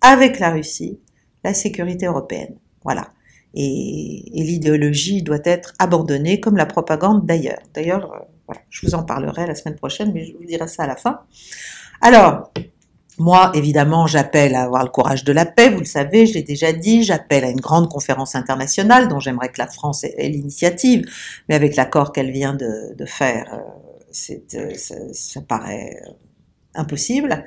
avec 0.00 0.38
la 0.38 0.50
Russie 0.50 0.98
la 1.44 1.54
sécurité 1.54 2.06
européenne. 2.06 2.56
Voilà. 2.84 3.12
Et, 3.54 4.22
l'idéologie 4.34 5.22
doit 5.22 5.40
être 5.44 5.74
abandonnée, 5.78 6.40
comme 6.40 6.56
la 6.56 6.66
propagande 6.66 7.26
d'ailleurs. 7.26 7.60
D'ailleurs, 7.74 8.12
euh, 8.50 8.54
je 8.68 8.86
vous 8.86 8.94
en 8.94 9.02
parlerai 9.02 9.46
la 9.46 9.54
semaine 9.54 9.76
prochaine, 9.76 10.12
mais 10.12 10.24
je 10.24 10.36
vous 10.36 10.44
dirai 10.44 10.68
ça 10.68 10.84
à 10.84 10.86
la 10.86 10.96
fin. 10.96 11.20
Alors, 12.00 12.52
moi, 13.20 13.52
évidemment, 13.52 14.06
j'appelle 14.06 14.54
à 14.54 14.62
avoir 14.62 14.82
le 14.82 14.88
courage 14.88 15.24
de 15.24 15.32
la 15.32 15.44
paix, 15.44 15.68
vous 15.68 15.80
le 15.80 15.84
savez, 15.84 16.24
je 16.24 16.32
l'ai 16.32 16.42
déjà 16.42 16.72
dit, 16.72 17.04
j'appelle 17.04 17.44
à 17.44 17.50
une 17.50 17.60
grande 17.60 17.90
conférence 17.90 18.34
internationale 18.34 19.08
dont 19.08 19.20
j'aimerais 19.20 19.50
que 19.50 19.58
la 19.58 19.66
France 19.66 20.04
ait, 20.04 20.28
l'initiative, 20.30 21.04
mais 21.46 21.54
avec 21.54 21.76
l'accord 21.76 22.12
qu'elle 22.12 22.30
vient 22.30 22.54
de, 22.54 23.04
faire, 23.04 23.52
euh, 23.52 24.34
euh, 24.54 24.70
ça, 24.74 24.94
ça, 25.12 25.40
paraît 25.42 26.02
impossible, 26.74 27.44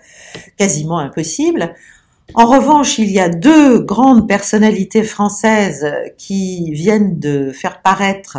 quasiment 0.57 0.99
impossible. 0.99 1.73
En 2.35 2.45
revanche, 2.45 2.99
il 2.99 3.09
y 3.09 3.19
a 3.19 3.29
deux 3.29 3.79
grandes 3.79 4.27
personnalités 4.27 5.03
françaises 5.03 5.91
qui 6.19 6.71
viennent 6.71 7.17
de 7.19 7.51
faire 7.51 7.81
paraître 7.81 8.37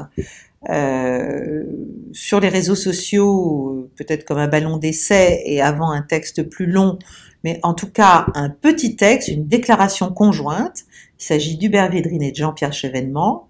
euh, 0.70 1.64
sur 2.12 2.40
les 2.40 2.48
réseaux 2.48 2.74
sociaux, 2.74 3.90
peut-être 3.96 4.24
comme 4.24 4.38
un 4.38 4.48
ballon 4.48 4.78
d'essai 4.78 5.42
et 5.44 5.60
avant 5.60 5.90
un 5.90 6.02
texte 6.02 6.42
plus 6.42 6.66
long, 6.66 6.98
mais 7.42 7.60
en 7.62 7.74
tout 7.74 7.90
cas 7.90 8.26
un 8.34 8.48
petit 8.48 8.96
texte, 8.96 9.28
une 9.28 9.46
déclaration 9.46 10.12
conjointe. 10.12 10.84
Il 11.18 11.24
s'agit 11.24 11.56
d'Hubert 11.56 11.90
Védrine 11.90 12.22
et 12.22 12.30
de 12.30 12.36
Jean-Pierre 12.36 12.72
Chevènement, 12.72 13.48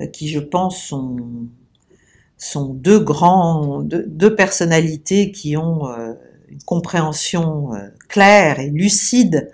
euh, 0.00 0.06
qui 0.06 0.28
je 0.28 0.38
pense 0.38 0.82
sont, 2.38 2.64
deux 2.72 3.00
grands, 3.00 3.80
deux, 3.82 4.34
personnalités 4.34 5.32
qui 5.32 5.56
ont 5.56 5.88
euh, 5.88 6.14
une 6.48 6.62
compréhension 6.62 7.70
claire 8.08 8.58
et 8.60 8.70
lucide 8.70 9.50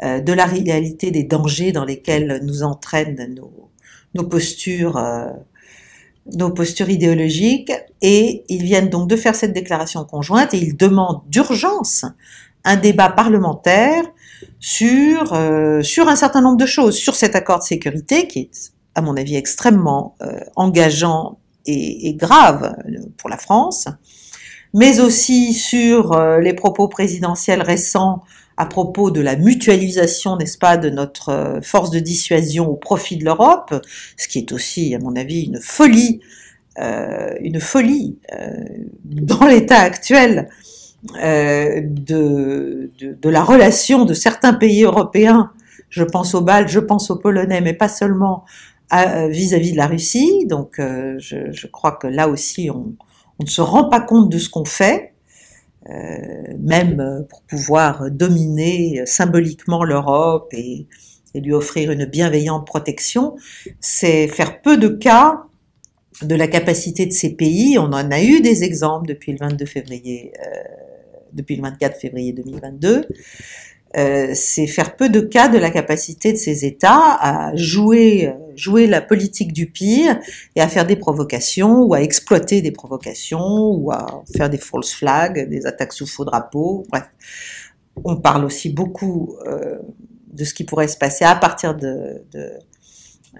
de 0.00 0.32
la 0.32 0.44
réalité 0.44 1.10
des 1.10 1.24
dangers 1.24 1.72
dans 1.72 1.84
lesquels 1.84 2.40
nous 2.44 2.62
entraînent 2.62 3.34
nos 4.14 4.22
postures 4.22 4.96
nos 6.34 6.50
postures 6.50 6.90
idéologiques 6.90 7.72
et 8.02 8.44
ils 8.48 8.62
viennent 8.62 8.90
donc 8.90 9.08
de 9.08 9.16
faire 9.16 9.34
cette 9.34 9.52
déclaration 9.52 10.04
conjointe 10.04 10.54
et 10.54 10.58
ils 10.58 10.76
demandent 10.76 11.22
d'urgence 11.28 12.04
un 12.64 12.76
débat 12.76 13.08
parlementaire 13.08 14.04
sur, 14.60 15.32
euh, 15.32 15.82
sur 15.82 16.08
un 16.08 16.16
certain 16.16 16.40
nombre 16.40 16.56
de 16.56 16.66
choses, 16.66 16.96
sur 16.96 17.14
cet 17.14 17.34
accord 17.34 17.58
de 17.58 17.64
sécurité 17.64 18.26
qui 18.26 18.40
est, 18.40 18.72
à 18.94 19.00
mon 19.00 19.16
avis, 19.16 19.36
extrêmement 19.36 20.16
euh, 20.22 20.40
engageant 20.56 21.38
et, 21.66 22.08
et, 22.08 22.14
grave 22.14 22.74
pour 23.16 23.30
la 23.30 23.36
France, 23.36 23.88
mais 24.74 25.00
aussi 25.00 25.54
sur 25.54 26.12
euh, 26.12 26.40
les 26.40 26.54
propos 26.54 26.88
présidentiels 26.88 27.62
récents 27.62 28.22
à 28.58 28.66
propos 28.66 29.12
de 29.12 29.20
la 29.20 29.36
mutualisation, 29.36 30.36
n'est-ce 30.36 30.58
pas, 30.58 30.76
de 30.76 30.90
notre 30.90 31.28
euh, 31.28 31.60
force 31.62 31.90
de 31.90 32.00
dissuasion 32.00 32.68
au 32.68 32.74
profit 32.74 33.16
de 33.16 33.24
l'Europe, 33.24 33.72
ce 34.16 34.26
qui 34.26 34.40
est 34.40 34.50
aussi, 34.52 34.96
à 34.96 34.98
mon 34.98 35.14
avis, 35.14 35.42
une 35.42 35.60
folie, 35.60 36.20
euh, 36.80 37.30
une 37.40 37.60
folie 37.60 38.18
euh, 38.34 38.50
dans 39.04 39.46
l'état 39.46 39.78
actuel 39.78 40.48
de, 41.14 42.90
la 43.22 43.44
relation 43.44 44.04
de 44.04 44.12
certains 44.12 44.54
pays 44.54 44.82
européens. 44.82 45.52
Je 45.88 46.02
pense 46.02 46.34
aux 46.34 46.40
Baltes, 46.40 46.68
je 46.68 46.80
pense 46.80 47.12
aux 47.12 47.16
Polonais, 47.16 47.60
mais 47.60 47.74
pas 47.74 47.88
seulement 47.88 48.44
vis-à-vis 48.90 49.68
-vis 49.68 49.72
de 49.72 49.76
la 49.76 49.86
Russie. 49.86 50.46
Donc, 50.46 50.78
je, 50.78 51.66
crois 51.68 51.92
que 51.92 52.08
là 52.08 52.28
aussi, 52.28 52.70
on 52.70 52.96
ne 53.38 53.46
se 53.46 53.60
rend 53.60 53.88
pas 53.88 54.00
compte 54.00 54.28
de 54.28 54.38
ce 54.38 54.48
qu'on 54.48 54.64
fait. 54.64 55.12
Euh, 55.88 56.54
même 56.58 57.26
pour 57.30 57.42
pouvoir 57.42 58.10
dominer 58.10 59.02
symboliquement 59.06 59.84
l'Europe 59.84 60.48
et, 60.52 60.86
lui 61.34 61.52
offrir 61.52 61.92
une 61.92 62.04
bienveillante 62.04 62.66
protection, 62.66 63.36
c'est 63.78 64.26
faire 64.26 64.60
peu 64.60 64.76
de 64.76 64.88
cas 64.88 65.44
de 66.22 66.34
la 66.34 66.48
capacité 66.48 67.06
de 67.06 67.12
ces 67.12 67.34
pays. 67.36 67.78
On 67.78 67.92
en 67.92 68.10
a 68.10 68.22
eu 68.22 68.40
des 68.40 68.64
exemples 68.64 69.06
depuis 69.06 69.32
le 69.32 69.38
22 69.38 69.66
février, 69.66 70.32
euh, 70.40 70.62
depuis 71.32 71.54
le 71.54 71.62
24 71.62 71.96
février 71.96 72.32
2022. 72.32 73.06
Euh, 73.96 74.32
c'est 74.34 74.66
faire 74.66 74.96
peu 74.96 75.08
de 75.08 75.20
cas 75.20 75.48
de 75.48 75.56
la 75.56 75.70
capacité 75.70 76.32
de 76.32 76.36
ces 76.36 76.66
États 76.66 77.16
à 77.20 77.56
jouer, 77.56 78.34
jouer 78.54 78.86
la 78.86 79.00
politique 79.00 79.52
du 79.54 79.70
pire 79.70 80.18
et 80.56 80.60
à 80.60 80.68
faire 80.68 80.86
des 80.86 80.96
provocations 80.96 81.82
ou 81.82 81.94
à 81.94 82.02
exploiter 82.02 82.60
des 82.60 82.70
provocations 82.70 83.70
ou 83.70 83.90
à 83.90 84.22
faire 84.36 84.50
des 84.50 84.58
false 84.58 84.92
flags, 84.92 85.48
des 85.48 85.64
attaques 85.64 85.94
sous 85.94 86.06
faux 86.06 86.26
drapeau. 86.26 86.84
Bref, 86.90 87.04
on 88.04 88.16
parle 88.16 88.44
aussi 88.44 88.68
beaucoup 88.68 89.36
euh, 89.46 89.78
de 90.32 90.44
ce 90.44 90.54
qui 90.54 90.64
pourrait 90.64 90.88
se 90.88 90.98
passer 90.98 91.24
à 91.24 91.34
partir 91.34 91.74
de, 91.74 92.22
de, 92.32 92.50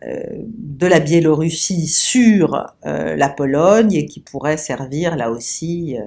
euh, 0.05 0.89
la 0.89 1.01
Biélorussie 1.01 1.87
sur 1.87 2.67
euh, 2.87 3.17
la 3.17 3.29
Pologne 3.29 3.93
et 3.95 4.07
qui 4.07 4.21
pourrait 4.21 4.57
servir 4.57 5.17
là 5.17 5.31
aussi 5.31 5.97
euh, 5.99 6.05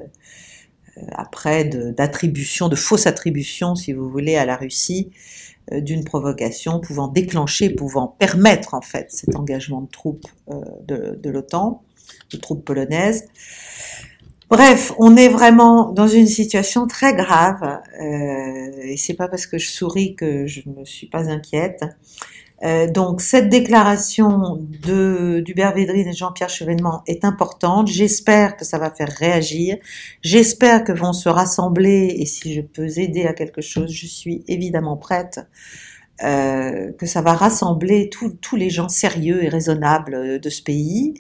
après 1.12 1.66
d'attribution, 1.66 2.70
de, 2.70 2.76
fausses 2.76 3.08
attributions, 3.08 3.76
si 3.76 3.94
vous 3.94 4.10
voulez, 4.10 4.36
à 4.36 4.46
la 4.46 4.56
Russie 4.56 5.12
euh, 5.72 5.80
d'une 5.80 6.04
provocation 6.04 6.80
pouvant 6.80 7.08
déclencher, 7.08 7.70
pouvant 7.70 8.08
permettre 8.08 8.74
en 8.74 8.82
fait 8.82 9.12
cet 9.12 9.36
engagement 9.36 9.82
de 9.82 9.90
troupes 9.90 10.28
euh, 10.50 10.60
de, 10.88 11.20
de 11.22 11.30
l'OTAN, 11.30 11.84
de 12.32 12.38
troupes 12.38 12.66
polonaises. 12.66 13.28
Bref, 14.50 14.92
on 14.98 15.16
est 15.16 15.30
vraiment 15.30 15.94
dans 15.94 16.10
une 16.10 16.28
situation 16.28 16.86
très 16.86 17.14
grave, 17.16 17.80
euh, 18.02 18.82
et 18.84 18.98
c'est 18.98 19.14
pas 19.14 19.30
parce 19.30 19.48
que 19.48 19.58
je 19.58 19.70
souris 19.70 20.14
que 20.16 20.46
je 20.46 20.62
ne 20.66 20.84
suis 20.84 21.08
pas 21.08 21.30
inquiète. 21.30 21.86
Euh, 22.64 22.88
donc 22.88 23.22
cette 23.22 23.50
déclaration 23.50 24.60
de 24.84 25.42
d'Hubert 25.44 25.74
Védrine 25.74 26.08
et 26.08 26.14
Jean-Pierre 26.14 26.50
Chevènement 26.50 27.02
est 27.08 27.26
importante. 27.26 27.88
J'espère 27.88 28.56
que 28.56 28.66
ça 28.66 28.78
va 28.78 28.92
faire 28.92 29.10
réagir. 29.10 29.78
J'espère 30.22 30.84
que 30.84 30.92
vont 30.92 31.14
se 31.14 31.30
rassembler 31.30 32.16
et 32.20 32.26
si 32.26 32.54
je 32.54 32.62
peux 32.62 33.00
aider 33.00 33.26
à 33.26 33.34
quelque 33.34 33.62
chose, 33.62 33.92
je 33.92 34.06
suis 34.06 34.44
évidemment 34.48 34.98
prête. 34.98 35.40
Euh, 36.24 36.92
que 37.00 37.08
ça 37.08 37.24
va 37.24 37.34
rassembler 37.34 38.08
tous 38.10 38.56
les 38.56 38.70
gens 38.70 38.90
sérieux 38.90 39.44
et 39.44 39.50
raisonnables 39.50 40.40
de 40.40 40.50
ce 40.52 40.62
pays, 40.62 41.16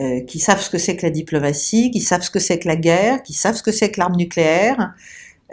euh, 0.00 0.22
qui 0.22 0.40
savent 0.40 0.60
ce 0.60 0.70
que 0.70 0.78
c'est 0.78 0.96
que 0.96 1.06
la 1.06 1.10
diplomatie, 1.10 1.92
qui 1.92 2.00
savent 2.00 2.22
ce 2.22 2.30
que 2.30 2.40
c'est 2.40 2.58
que 2.58 2.66
la 2.66 2.74
guerre, 2.74 3.22
qui 3.22 3.32
savent 3.32 3.54
ce 3.54 3.62
que 3.62 3.70
c'est 3.70 3.92
que 3.92 4.00
l'arme 4.00 4.16
nucléaire, 4.16 4.92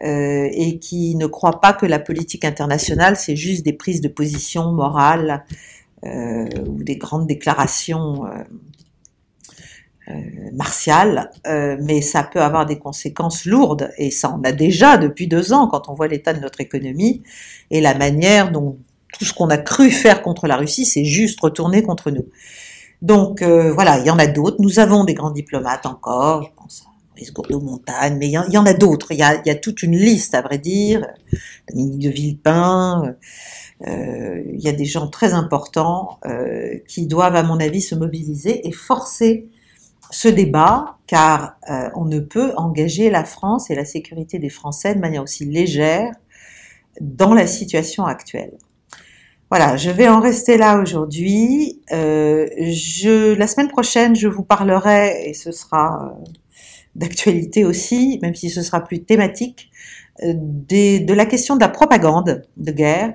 euh, 0.04 0.50
et 0.52 0.80
qui 0.80 1.16
ne 1.16 1.28
croient 1.28 1.62
pas 1.62 1.74
que 1.74 1.86
la 1.86 2.00
politique 2.00 2.44
internationale, 2.44 3.18
c'est 3.18 3.36
juste 3.36 3.64
des 3.64 3.74
prises 3.74 4.02
de 4.02 4.08
position 4.08 4.72
morales 4.72 5.46
euh, 6.04 6.48
ou 6.68 6.82
des 6.82 6.96
grandes 6.98 7.28
déclarations 7.28 8.26
euh, 8.26 8.44
martiales, 10.54 11.30
mais 11.46 12.02
ça 12.02 12.24
peut 12.24 12.42
avoir 12.42 12.66
des 12.66 12.80
conséquences 12.80 13.46
lourdes, 13.46 13.92
et 13.98 14.12
ça 14.12 14.30
en 14.30 14.42
a 14.44 14.52
déjà 14.52 14.98
depuis 14.98 15.28
deux 15.28 15.54
ans 15.54 15.68
quand 15.68 15.88
on 15.88 15.94
voit 15.94 16.08
l'état 16.08 16.34
de 16.34 16.40
notre 16.40 16.60
économie 16.60 17.24
et 17.70 17.80
la 17.80 17.94
manière 17.94 18.52
dont 18.52 18.78
tout 19.14 19.24
ce 19.24 19.34
qu'on 19.34 19.50
a 19.50 19.58
cru 19.58 19.90
faire 19.90 20.22
contre 20.22 20.48
la 20.48 20.58
Russie, 20.58 20.86
c'est 20.86 21.06
juste 21.06 21.40
retourner 21.40 21.82
contre 21.84 22.12
nous. 22.12 22.26
Donc 23.02 23.42
voilà, 23.42 24.00
il 24.00 24.06
y 24.06 24.10
en 24.10 24.20
a 24.20 24.28
d'autres. 24.28 24.58
Nous 24.60 24.80
avons 24.80 25.06
des 25.06 25.14
grands 25.14 25.32
diplomates 25.32 25.86
encore, 25.86 26.44
je 26.44 26.50
pense 26.58 26.91
Maurice 27.22 27.34
Gourdeau-Montagne, 27.34 28.18
mais 28.20 28.28
il 28.28 28.32
y, 28.32 28.58
en 28.58 28.66
a 28.66 28.74
d'autres. 28.74 29.12
Il 29.12 29.18
y 29.18 29.24
a, 29.24 29.56
toute 29.56 29.84
une 29.84 29.96
liste, 29.96 30.34
à 30.34 30.42
vrai 30.42 30.58
dire. 30.58 31.06
Dominique 31.70 32.00
de 32.00 32.10
Villepin. 32.10 33.16
Euh, 33.88 34.44
il 34.54 34.60
y 34.60 34.68
a 34.68 34.72
des 34.72 34.86
gens 34.86 35.08
très 35.08 35.34
importants 35.34 36.20
euh, 36.26 36.78
qui 36.88 37.08
doivent, 37.08 37.36
à 37.36 37.44
mon 37.44 37.60
avis, 37.60 37.82
se 37.82 37.96
mobiliser 37.96 38.68
et 38.68 38.72
forcer 38.72 39.50
ce 40.10 40.28
débat, 40.28 40.98
car 41.08 41.58
euh, 41.70 41.90
on 41.96 42.06
ne 42.06 42.20
peut 42.20 42.54
engager 42.58 43.10
la 43.10 43.24
France 43.24 43.70
et 43.70 43.76
la 43.76 43.86
sécurité 43.86 44.40
des 44.40 44.50
Français 44.50 44.96
de 44.96 45.00
manière 45.00 45.24
aussi 45.24 45.46
légère 45.46 46.12
dans 47.00 47.34
la 47.34 47.48
situation 47.48 48.06
actuelle. 48.06 48.58
Voilà, 49.52 49.76
je 49.76 49.92
vais 49.92 50.08
en 50.08 50.22
rester 50.22 50.56
là 50.58 50.80
aujourd'hui. 50.80 51.82
Euh, 51.92 52.48
la 53.36 53.48
semaine 53.48 53.68
prochaine, 53.68 54.16
je 54.16 54.30
vous 54.30 54.44
parlerai, 54.44 55.30
et 55.30 55.34
ce 55.34 55.52
sera 55.52 56.06
euh, 56.06 56.24
d'actualité 56.96 57.66
aussi, 57.66 58.20
même 58.22 58.36
si 58.36 58.50
ce 58.50 58.62
sera 58.62 58.84
plus 58.84 59.04
thématique, 59.04 59.70
euh, 60.24 60.34
de 60.36 61.14
la 61.14 61.26
question 61.26 61.56
de 61.56 61.62
la 61.62 61.70
propagande 61.70 62.44
de 62.58 62.72
guerre, 62.72 63.14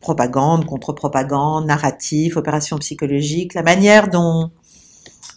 propagande, 0.00 0.64
contre-propagande, 0.64 1.66
narratif, 1.66 2.36
opération 2.36 2.78
psychologique, 2.78 3.54
la 3.54 3.62
manière 3.62 4.08
dont, 4.08 4.50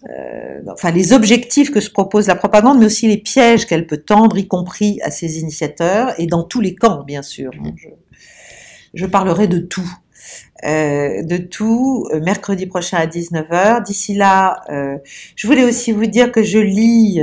euh, 0.09 0.61
enfin 0.71 0.91
les 0.91 1.13
objectifs 1.13 1.71
que 1.71 1.79
se 1.79 1.89
propose 1.89 2.27
la 2.27 2.35
propagande, 2.35 2.79
mais 2.79 2.85
aussi 2.85 3.07
les 3.07 3.17
pièges 3.17 3.65
qu'elle 3.65 3.87
peut 3.87 3.97
tendre, 3.97 4.37
y 4.37 4.47
compris 4.47 4.99
à 5.01 5.11
ses 5.11 5.39
initiateurs, 5.39 6.13
et 6.19 6.27
dans 6.27 6.43
tous 6.43 6.61
les 6.61 6.75
camps, 6.75 7.03
bien 7.03 7.21
sûr. 7.21 7.51
Je 8.93 9.05
parlerai 9.05 9.47
de 9.47 9.59
tout. 9.59 9.89
Euh, 10.63 11.23
de 11.23 11.37
tout 11.37 12.07
euh, 12.13 12.19
mercredi 12.19 12.67
prochain 12.67 12.97
à 12.97 13.07
19h. 13.07 13.83
D'ici 13.83 14.13
là, 14.13 14.61
euh, 14.69 14.99
je 15.35 15.47
voulais 15.47 15.63
aussi 15.63 15.91
vous 15.91 16.05
dire 16.05 16.31
que 16.31 16.43
je 16.43 16.59
lis 16.59 17.19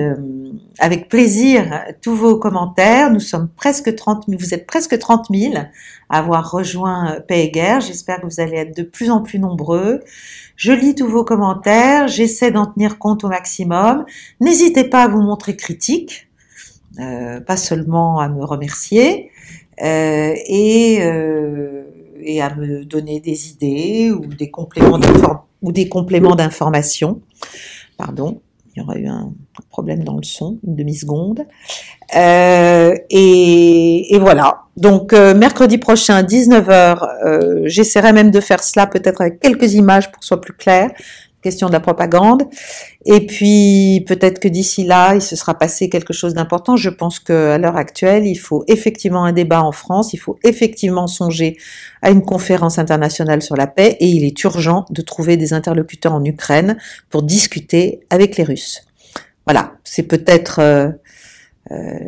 avec 0.81 1.09
plaisir 1.09 1.85
tous 2.03 2.17
vos 2.17 2.37
commentaires. 2.37 3.13
Nous 3.13 3.21
sommes 3.21 3.49
presque 3.49 3.95
30 3.95 4.25
000, 4.27 4.41
vous 4.41 4.55
êtes 4.55 4.67
presque 4.67 4.99
30 4.99 5.27
000 5.31 5.55
à 5.55 6.19
avoir 6.19 6.51
rejoint 6.51 7.19
Paix 7.29 7.45
et 7.45 7.51
Guerre. 7.51 7.81
J'espère 7.81 8.21
que 8.21 8.27
vous 8.27 8.41
allez 8.41 8.57
être 8.57 8.77
de 8.77 8.83
plus 8.83 9.11
en 9.11 9.23
plus 9.23 9.39
nombreux. 9.39 10.01
Je 10.57 10.73
lis 10.73 10.97
tous 10.97 11.07
vos 11.07 11.25
commentaires, 11.25 12.09
j'essaie 12.09 12.51
d'en 12.51 12.67
tenir 12.67 12.99
compte 12.99 13.23
au 13.23 13.29
maximum. 13.29 14.05
N'hésitez 14.41 14.83
pas 14.85 15.05
à 15.05 15.09
vous 15.09 15.23
montrer 15.23 15.55
critique, 15.55 16.29
pas 16.97 17.57
seulement 17.57 18.19
à 18.19 18.29
me 18.29 18.45
remercier. 18.45 19.31
Et, 19.81 20.99
et 22.29 22.43
à 22.43 22.55
me 22.55 22.85
donner 22.85 23.21
des 23.21 23.51
idées 23.51 24.13
ou 24.13 24.27
des 24.27 24.51
compléments 24.51 25.01
ou 25.63 25.73
des 25.73 25.89
compléments 25.89 26.37
d'information. 26.37 27.21
Pardon, 27.97 28.43
il 28.75 28.81
y 28.81 28.83
aura 28.83 28.97
eu 28.97 29.07
un 29.09 29.33
problème 29.71 30.05
dans 30.05 30.17
le 30.17 30.23
son, 30.23 30.59
une 30.67 30.77
demi-seconde. 30.77 31.47
Euh, 32.15 32.95
et, 33.11 34.15
et, 34.15 34.19
voilà. 34.19 34.63
Donc 34.77 35.15
euh, 35.15 35.35
mercredi 35.35 35.79
prochain, 35.79 36.23
19h, 36.23 37.09
euh, 37.25 37.63
j'essaierai 37.65 38.13
même 38.13 38.31
de 38.31 38.41
faire 38.41 38.63
cela 38.63 38.87
peut-être 38.87 39.23
avec 39.23 39.41
quelques 39.41 39.73
images 39.73 40.13
pour 40.13 40.21
que 40.21 40.25
ce 40.25 40.29
soit 40.29 40.41
plus 40.41 40.55
clair 40.55 40.91
question 41.49 41.69
de 41.69 41.73
la 41.73 41.81
propagande. 41.81 42.43
Et 43.07 43.25
puis 43.25 44.05
peut-être 44.07 44.39
que 44.39 44.49
d'ici 44.49 44.85
là, 44.85 45.15
il 45.15 45.23
se 45.23 45.35
sera 45.35 45.55
passé 45.55 45.89
quelque 45.89 46.13
chose 46.13 46.35
d'important. 46.35 46.77
Je 46.77 46.91
pense 46.91 47.19
qu'à 47.21 47.57
l'heure 47.57 47.77
actuelle, 47.77 48.27
il 48.27 48.37
faut 48.37 48.65
effectivement 48.69 49.25
un 49.25 49.33
débat 49.33 49.63
en 49.63 49.73
France, 49.73 50.13
il 50.13 50.19
faut 50.19 50.39
effectivement 50.45 51.07
songer 51.07 51.57
à 52.03 52.11
une 52.11 52.23
conférence 52.23 52.79
internationale 52.79 53.41
sur 53.41 53.57
la 53.57 53.67
paix 53.67 53.97
et 54.01 54.09
il 54.09 54.25
est 54.25 54.45
urgent 54.45 54.85
de 54.91 55.01
trouver 55.01 55.39
des 55.39 55.53
interlocuteurs 55.55 56.15
en 56.15 56.25
Ukraine 56.25 56.77
pour 57.09 57.23
discuter 57.23 58.01
avec 58.11 58.37
les 58.37 58.45
Russes. 58.45 58.83
Voilà, 59.47 59.73
c'est 59.83 60.03
peut-être 60.03 60.59
euh, 60.61 60.91
euh, 61.71 61.99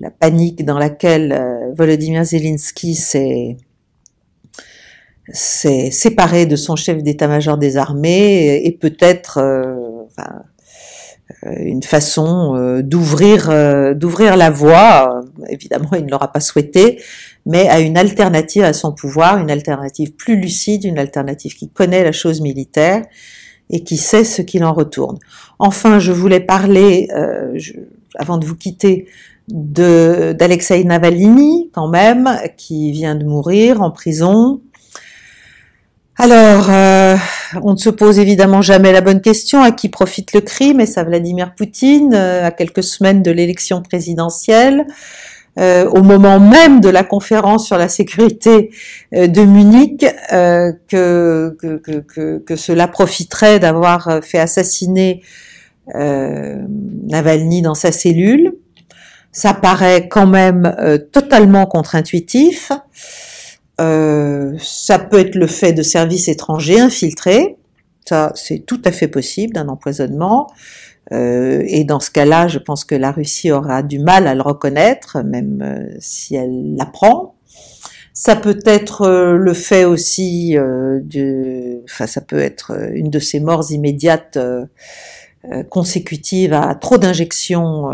la 0.00 0.10
panique 0.10 0.64
dans 0.64 0.78
laquelle 0.78 1.32
euh, 1.32 1.72
Volodymyr 1.74 2.24
Zelensky 2.24 2.94
s'est 2.94 3.56
s'est 5.32 5.90
séparé 5.90 6.46
de 6.46 6.56
son 6.56 6.76
chef 6.76 7.02
d'état-major 7.02 7.58
des 7.58 7.76
armées 7.76 8.64
et, 8.64 8.72
peut-être 8.72 9.38
euh, 9.38 9.74
euh, 11.44 11.54
une 11.58 11.82
façon 11.82 12.54
euh, 12.56 12.82
d'ouvrir 12.82 13.46
d'ouvrir 13.94 14.36
la 14.36 14.50
voie. 14.50 15.20
Évidemment, 15.48 15.90
il 15.94 16.04
ne 16.04 16.10
l'aura 16.10 16.32
pas 16.32 16.40
souhaité, 16.40 17.02
mais 17.44 17.68
à 17.68 17.80
une 17.80 17.98
alternative 17.98 18.62
à 18.62 18.72
son 18.72 18.92
pouvoir, 18.92 19.38
une 19.38 19.50
alternative 19.50 20.12
plus 20.12 20.36
lucide, 20.36 20.84
une 20.84 20.98
alternative 20.98 21.54
qui 21.54 21.68
connaît 21.68 22.04
la 22.04 22.12
chose 22.12 22.40
militaire 22.40 23.02
et 23.68 23.82
qui 23.82 23.96
sait 23.96 24.24
ce 24.24 24.42
qu'il 24.42 24.64
en 24.64 24.72
retourne. 24.72 25.18
Enfin, 25.58 25.98
je 25.98 26.12
voulais 26.12 26.38
parler, 26.38 27.08
avant 28.16 28.38
de 28.38 28.46
vous 28.46 28.54
quitter, 28.54 29.08
de 29.48 30.32
d'Alexei 30.32 30.84
Navalny, 30.84 31.70
quand 31.72 31.88
même, 31.88 32.30
qui 32.56 32.92
vient 32.92 33.14
de 33.14 33.24
mourir 33.24 33.82
en 33.82 33.90
prison. 33.90 34.60
Alors, 36.18 36.70
euh, 36.70 37.16
on 37.62 37.72
ne 37.72 37.76
se 37.76 37.90
pose 37.90 38.18
évidemment 38.18 38.62
jamais 38.62 38.90
la 38.90 39.02
bonne 39.02 39.20
question 39.20 39.62
à 39.62 39.70
qui 39.70 39.90
profite 39.90 40.32
le 40.32 40.40
crime, 40.40 40.80
et 40.80 40.86
ça 40.86 41.04
Vladimir 41.04 41.54
Poutine, 41.54 42.14
euh, 42.14 42.46
à 42.46 42.50
quelques 42.50 42.82
semaines 42.82 43.22
de 43.22 43.30
l'élection 43.30 43.82
présidentielle, 43.82 44.86
euh, 45.58 45.86
au 45.90 46.02
moment 46.02 46.40
même 46.40 46.80
de 46.80 46.88
la 46.88 47.04
conférence 47.04 47.66
sur 47.66 47.76
la 47.76 47.88
sécurité 47.88 48.70
de 49.12 49.42
Munich, 49.42 50.06
que, 50.88 51.56
que, 51.58 52.56
cela 52.56 52.88
profiterait 52.88 53.58
d'avoir 53.58 54.20
fait 54.22 54.38
assassiner 54.38 55.22
Navalny 55.94 57.60
dans 57.60 57.74
sa 57.74 57.92
cellule? 57.92 58.54
Ça 59.32 59.52
paraît 59.52 60.08
quand 60.08 60.26
même 60.26 60.74
totalement 61.12 61.66
contre-intuitif. 61.66 62.72
Euh, 63.80 64.54
ça 64.58 64.98
peut 64.98 65.18
être 65.18 65.34
le 65.34 65.46
fait 65.46 65.72
de 65.72 65.82
services 65.82 66.28
étrangers 66.28 66.80
infiltrés, 66.80 67.56
ça 68.06 68.32
c'est 68.34 68.60
tout 68.60 68.80
à 68.84 68.92
fait 68.92 69.08
possible 69.08 69.52
d'un 69.52 69.68
empoisonnement. 69.68 70.48
Euh, 71.12 71.62
et 71.66 71.84
dans 71.84 72.00
ce 72.00 72.10
cas-là, 72.10 72.48
je 72.48 72.58
pense 72.58 72.84
que 72.84 72.94
la 72.94 73.12
Russie 73.12 73.52
aura 73.52 73.82
du 73.82 73.98
mal 73.98 74.26
à 74.26 74.34
le 74.34 74.42
reconnaître, 74.42 75.22
même 75.22 75.62
euh, 75.62 75.96
si 76.00 76.34
elle 76.34 76.74
l'apprend. 76.76 77.34
Ça 78.12 78.34
peut 78.34 78.58
être 78.64 79.02
euh, 79.02 79.36
le 79.36 79.52
fait 79.52 79.84
aussi 79.84 80.54
de, 80.56 81.82
enfin 81.84 82.06
ça 82.06 82.20
peut 82.20 82.38
être 82.38 82.72
une 82.94 83.10
de 83.10 83.18
ces 83.18 83.40
morts 83.40 83.70
immédiates 83.70 84.38
consécutives 85.68 86.52
à 86.52 86.74
trop 86.74 86.98
d'injections 86.98 87.90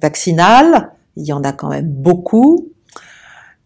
vaccinales. 0.00 0.90
Il 1.16 1.24
y 1.24 1.32
en 1.32 1.44
a 1.44 1.52
quand 1.52 1.68
même 1.68 1.88
beaucoup. 1.88 2.71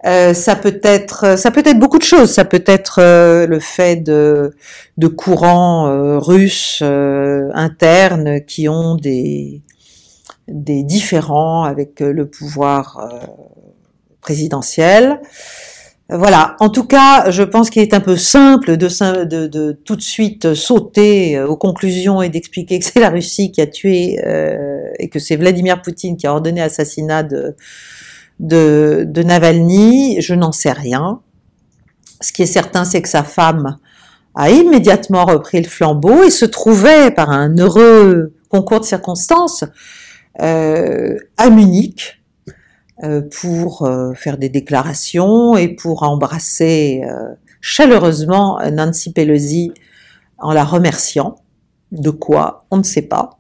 Euh, 0.07 0.35
ça 0.35 0.55
peut 0.55 0.79
être, 0.85 1.37
ça 1.37 1.51
peut 1.51 1.63
être 1.65 1.79
beaucoup 1.79 1.99
de 1.99 2.05
choses. 2.05 2.31
Ça 2.31 2.45
peut 2.45 2.63
être 2.67 3.01
euh, 3.01 3.47
le 3.47 3.59
fait 3.59 3.97
de, 3.97 4.53
courants 5.17 5.89
euh, 5.89 6.19
russes 6.19 6.83
internes 6.83 8.41
qui 8.47 8.69
ont 8.69 8.95
des, 8.95 9.63
des 10.49 10.85
différends 10.85 11.65
avec 11.65 12.01
le 12.01 12.29
pouvoir 12.29 13.09
présidentiel. 14.21 15.21
Voilà. 16.09 16.55
En 16.61 16.69
tout 16.69 16.87
cas, 16.87 17.33
je 17.33 17.43
pense 17.43 17.69
qu'il 17.69 17.83
est 17.83 17.93
un 17.93 18.01
peu 18.01 18.17
simple 18.17 18.77
de, 18.77 19.73
tout 19.85 19.97
de 19.97 20.03
suite 20.03 20.55
sauter 20.55 21.41
aux 21.41 21.57
conclusions 21.57 22.23
et 22.23 22.29
d'expliquer 22.29 22.79
que 22.79 22.85
c'est 22.85 23.01
la 23.01 23.11
Russie 23.11 23.51
qui 23.51 23.61
a 23.61 23.67
tué 23.67 24.21
et 25.01 25.09
que 25.09 25.19
c'est 25.19 25.35
Vladimir 25.35 25.83
Poutine 25.83 26.17
qui 26.17 26.29
a 26.29 26.33
ordonné 26.33 26.61
l'assassinat 26.61 27.25
de 27.25 27.57
de, 28.41 29.05
de 29.07 29.23
Navalny, 29.23 30.21
je 30.21 30.35
n'en 30.35 30.53
sais 30.53 30.73
rien. 30.73 31.21
Ce 32.21 32.33
qui 32.33 32.43
est 32.43 32.47
certain, 32.47 32.85
c'est 32.85 33.03
que 33.03 33.09
sa 33.09 33.25
femme 33.25 33.77
a 34.35 34.51
immédiatement 34.51 35.25
repris 35.25 35.61
le 35.61 35.69
flambeau 35.69 36.23
et 36.23 36.31
se 36.31 36.45
trouvait, 36.45 37.11
par 37.11 37.31
un 37.31 37.57
heureux 37.57 38.35
concours 38.49 38.81
de 38.81 38.85
circonstances, 38.85 39.65
euh, 40.43 41.17
à 41.39 41.49
Munich 41.51 42.21
euh, 43.03 43.23
pour 43.41 43.83
euh, 43.83 44.15
faire 44.15 44.39
des 44.39 44.49
déclarations 44.49 45.57
et 45.57 45.69
pour 45.69 46.03
embrasser 46.03 47.03
euh, 47.05 47.35
chaleureusement 47.61 48.59
Nancy 48.73 49.13
Pelosi 49.13 49.73
en 50.39 50.53
la 50.53 50.65
remerciant. 50.65 51.37
De 51.93 52.11
quoi 52.11 52.65
On 52.71 52.79
ne 52.79 52.83
sait 52.83 53.03
pas. 53.03 53.39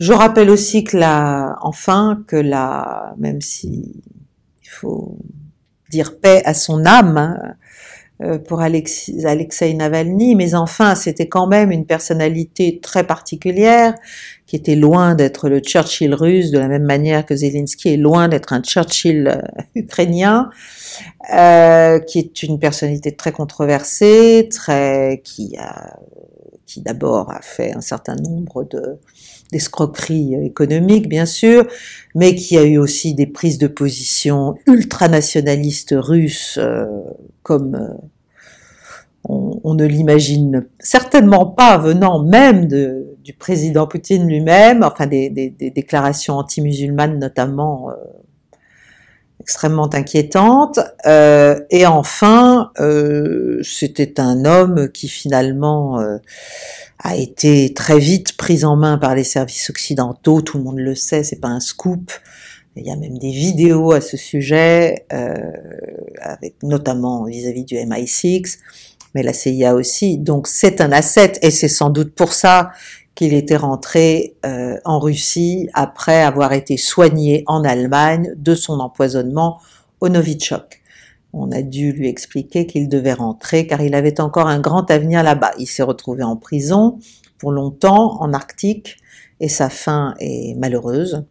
Je 0.00 0.12
rappelle 0.12 0.50
aussi 0.50 0.84
que 0.84 0.96
la, 0.96 1.56
enfin, 1.62 2.22
que 2.28 2.36
la, 2.36 3.14
même 3.18 3.40
si 3.40 4.02
il 4.62 4.68
faut 4.68 5.18
dire 5.90 6.18
paix 6.20 6.42
à 6.44 6.54
son 6.54 6.86
âme 6.86 7.16
hein, 7.18 7.38
euh, 8.22 8.38
pour 8.38 8.60
Alexei, 8.60 9.24
Alexei 9.26 9.74
Navalny, 9.74 10.34
mais 10.36 10.54
enfin, 10.54 10.94
c'était 10.94 11.28
quand 11.28 11.46
même 11.46 11.72
une 11.72 11.86
personnalité 11.86 12.78
très 12.80 13.04
particulière 13.04 13.94
qui 14.48 14.56
était 14.56 14.74
loin 14.74 15.14
d'être 15.14 15.48
le 15.48 15.60
Churchill 15.60 16.14
russe, 16.14 16.50
de 16.50 16.58
la 16.58 16.66
même 16.66 16.84
manière 16.84 17.24
que 17.24 17.36
Zelensky 17.36 17.90
est 17.90 17.96
loin 17.98 18.28
d'être 18.28 18.52
un 18.52 18.62
Churchill 18.62 19.28
euh, 19.28 19.62
ukrainien, 19.76 20.50
euh, 21.34 22.00
qui 22.00 22.18
est 22.18 22.42
une 22.42 22.58
personnalité 22.58 23.14
très 23.14 23.30
controversée, 23.30 24.48
très 24.50 25.20
qui 25.22 25.56
a, 25.58 26.00
qui 26.66 26.80
d'abord 26.80 27.30
a 27.30 27.40
fait 27.42 27.74
un 27.74 27.80
certain 27.80 28.16
nombre 28.16 28.64
de 28.64 28.98
d'escroqueries 29.52 30.34
économiques, 30.44 31.08
bien 31.08 31.24
sûr, 31.24 31.66
mais 32.14 32.34
qui 32.34 32.58
a 32.58 32.64
eu 32.64 32.76
aussi 32.76 33.14
des 33.14 33.26
prises 33.26 33.58
de 33.58 33.66
position 33.66 34.56
ultranationalistes 34.66 35.94
russes, 35.96 36.58
euh, 36.60 36.84
comme 37.42 37.74
euh, 37.74 37.94
on, 39.24 39.74
ne 39.74 39.84
l'imagine 39.86 40.66
certainement 40.78 41.46
pas 41.46 41.78
venant 41.78 42.22
même 42.22 42.66
de, 42.66 43.07
du 43.22 43.32
président 43.32 43.86
Poutine 43.86 44.26
lui-même, 44.26 44.82
enfin 44.82 45.06
des, 45.06 45.30
des, 45.30 45.50
des, 45.50 45.70
déclarations 45.70 46.34
anti-musulmanes 46.36 47.18
notamment, 47.18 47.90
euh, 47.90 47.94
extrêmement 49.40 49.88
inquiétante. 49.94 50.78
Euh, 51.06 51.58
et 51.70 51.86
enfin, 51.86 52.70
euh, 52.80 53.60
c'était 53.62 54.20
un 54.20 54.44
homme 54.44 54.90
qui 54.92 55.08
finalement 55.08 56.00
euh, 56.00 56.18
a 56.98 57.16
été 57.16 57.72
très 57.72 57.98
vite 57.98 58.36
pris 58.36 58.64
en 58.64 58.76
main 58.76 58.98
par 58.98 59.14
les 59.14 59.24
services 59.24 59.70
occidentaux. 59.70 60.42
Tout 60.42 60.58
le 60.58 60.64
monde 60.64 60.78
le 60.78 60.94
sait, 60.94 61.24
c'est 61.24 61.40
pas 61.40 61.48
un 61.48 61.60
scoop. 61.60 62.12
Il 62.76 62.86
y 62.86 62.90
a 62.90 62.96
même 62.96 63.18
des 63.18 63.32
vidéos 63.32 63.90
à 63.90 64.00
ce 64.00 64.16
sujet, 64.16 65.04
avec 66.20 66.62
notamment 66.62 67.24
vis-à-vis 67.24 67.64
du 67.64 67.74
MI6, 67.74 68.58
mais 69.16 69.24
la 69.24 69.32
CIA 69.32 69.74
aussi. 69.74 70.16
Donc 70.16 70.46
c'est 70.46 70.80
un 70.80 70.92
asset, 70.92 71.32
et 71.42 71.50
c'est 71.50 71.66
sans 71.66 71.90
doute 71.90 72.14
pour 72.14 72.32
ça 72.32 72.70
qu'il 73.18 73.34
était 73.34 73.56
rentré 73.56 74.36
euh, 74.46 74.76
en 74.84 75.00
Russie 75.00 75.68
après 75.74 76.22
avoir 76.22 76.52
été 76.52 76.76
soigné 76.76 77.42
en 77.48 77.64
Allemagne 77.64 78.32
de 78.36 78.54
son 78.54 78.78
empoisonnement 78.78 79.58
au 80.00 80.08
Novichok. 80.08 80.80
On 81.32 81.50
a 81.50 81.62
dû 81.62 81.90
lui 81.90 82.06
expliquer 82.06 82.66
qu'il 82.66 82.88
devait 82.88 83.14
rentrer 83.14 83.66
car 83.66 83.80
il 83.80 83.96
avait 83.96 84.20
encore 84.20 84.46
un 84.46 84.60
grand 84.60 84.88
avenir 84.92 85.24
là-bas. 85.24 85.50
Il 85.58 85.66
s'est 85.66 85.82
retrouvé 85.82 86.22
en 86.22 86.36
prison 86.36 87.00
pour 87.38 87.50
longtemps 87.50 88.22
en 88.22 88.32
Arctique 88.32 88.98
et 89.40 89.48
sa 89.48 89.68
fin 89.68 90.14
est 90.20 90.54
malheureuse. 90.56 91.24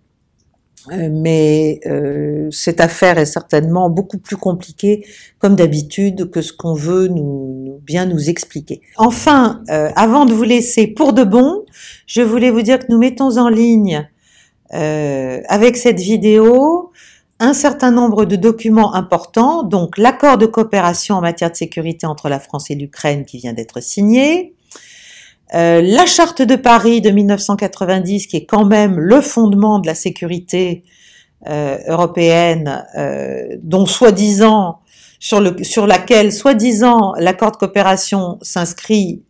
Euh, 0.92 1.10
mais 1.10 1.80
euh, 1.86 2.50
cette 2.52 2.82
affaire 2.82 3.18
est 3.18 3.26
certainement 3.26 3.90
beaucoup 3.90 4.18
plus 4.18 4.38
compliquée, 4.38 5.06
comme 5.40 5.56
d'habitude, 5.56 6.30
que 6.32 6.42
ce 6.42 6.54
qu'on 6.54 6.74
veut 6.74 7.08
nous, 7.08 7.67
bien 7.84 8.06
nous 8.06 8.30
expliquer. 8.30 8.82
Enfin, 8.98 9.62
euh, 9.70 9.90
avant 9.96 10.26
de 10.26 10.34
vous 10.34 10.44
laisser 10.44 10.88
pour 10.88 11.14
de 11.14 11.24
bon, 11.24 11.66
je 12.06 12.22
voulais 12.22 12.50
vous 12.50 12.62
dire 12.62 12.80
que 12.80 12.86
nous 12.90 12.98
mettons 12.98 13.38
en 13.38 13.50
ligne 13.50 14.08
avec 14.70 15.78
cette 15.78 16.00
vidéo 16.02 16.92
un 17.40 17.54
certain 17.54 17.92
nombre 17.92 18.26
de 18.26 18.36
documents 18.36 18.94
importants, 18.96 19.64
donc 19.64 19.98
l'accord 19.98 20.38
de 20.38 20.46
coopération 20.46 21.16
en 21.16 21.22
matière 21.22 21.52
de 21.52 21.56
sécurité 21.56 22.06
entre 22.06 22.30
la 22.30 22.40
France 22.40 22.70
et 22.72 22.76
l'Ukraine 22.76 23.26
qui 23.26 23.38
vient 23.38 23.54
d'être 23.54 23.82
signé, 23.82 24.56
euh, 25.54 25.82
la 25.82 26.06
charte 26.06 26.42
de 26.42 26.56
Paris 26.56 27.02
de 27.02 27.10
1990, 27.10 28.28
qui 28.28 28.38
est 28.38 28.46
quand 28.46 28.66
même 28.66 29.00
le 29.00 29.22
fondement 29.22 29.80
de 29.80 29.88
la 29.88 29.96
sécurité 29.96 30.84
euh, 31.48 31.78
européenne, 31.88 32.86
euh, 32.98 33.56
dont 33.62 33.86
soi-disant 33.86 34.80
sur, 35.20 35.40
le, 35.40 35.64
sur 35.64 35.88
laquelle 35.88 36.32
soi-disant 36.32 37.14
l'accord 37.18 37.52
de 37.52 37.58
coopération 37.58 38.38
s'inscrit 38.42 39.24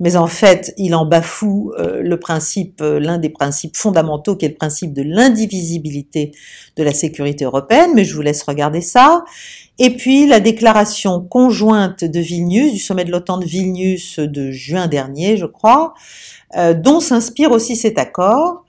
mais 0.00 0.16
en 0.16 0.26
fait, 0.26 0.72
il 0.78 0.94
en 0.94 1.04
bafoue 1.04 1.72
euh, 1.78 2.00
le 2.02 2.18
principe, 2.18 2.80
euh, 2.80 2.98
l'un 2.98 3.18
des 3.18 3.28
principes 3.28 3.76
fondamentaux, 3.76 4.36
qui 4.36 4.46
est 4.46 4.48
le 4.48 4.54
principe 4.54 4.94
de 4.94 5.02
l'indivisibilité 5.02 6.32
de 6.76 6.82
la 6.82 6.94
sécurité 6.94 7.44
européenne. 7.44 7.90
Mais 7.94 8.04
je 8.04 8.14
vous 8.14 8.22
laisse 8.22 8.42
regarder 8.42 8.80
ça. 8.80 9.24
Et 9.78 9.90
puis 9.90 10.26
la 10.26 10.40
déclaration 10.40 11.20
conjointe 11.20 12.04
de 12.04 12.20
Vilnius, 12.20 12.72
du 12.72 12.78
sommet 12.78 13.04
de 13.04 13.10
l'OTAN 13.10 13.38
de 13.38 13.44
Vilnius 13.44 14.18
de 14.18 14.50
juin 14.50 14.86
dernier, 14.86 15.36
je 15.36 15.46
crois, 15.46 15.94
euh, 16.56 16.72
dont 16.72 17.00
s'inspire 17.00 17.50
aussi 17.50 17.76
cet 17.76 17.98
accord. 17.98 18.64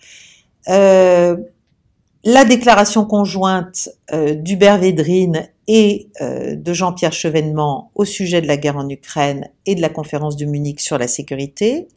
La 2.25 2.43
déclaration 2.43 3.05
conjointe 3.05 3.89
d'Hubert 4.11 4.79
Védrine 4.79 5.47
et 5.67 6.09
euh, 6.21 6.55
de 6.55 6.73
Jean-Pierre 6.73 7.13
Chevènement 7.13 7.91
au 7.95 8.05
sujet 8.05 8.41
de 8.41 8.47
la 8.47 8.57
guerre 8.57 8.77
en 8.77 8.87
Ukraine 8.89 9.49
et 9.65 9.75
de 9.75 9.81
la 9.81 9.89
conférence 9.89 10.35
de 10.35 10.45
Munich 10.45 10.79
sur 10.79 10.97
la 10.97 11.07
sécurité. 11.07 11.87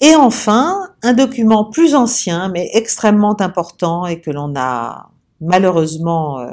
Et 0.00 0.14
enfin, 0.14 0.90
un 1.02 1.12
document 1.12 1.64
plus 1.64 1.94
ancien, 1.94 2.48
mais 2.48 2.70
extrêmement 2.74 3.40
important 3.40 4.06
et 4.06 4.20
que 4.20 4.30
l'on 4.30 4.54
a 4.56 5.10
malheureusement 5.40 6.40
euh, 6.40 6.52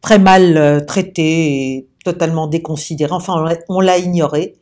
très 0.00 0.18
mal 0.18 0.56
euh, 0.56 0.80
traité 0.80 1.74
et 1.76 1.88
totalement 2.04 2.46
déconsidéré, 2.46 3.12
enfin 3.12 3.44
on 3.68 3.80
l'a 3.80 3.98
ignoré. 3.98 4.54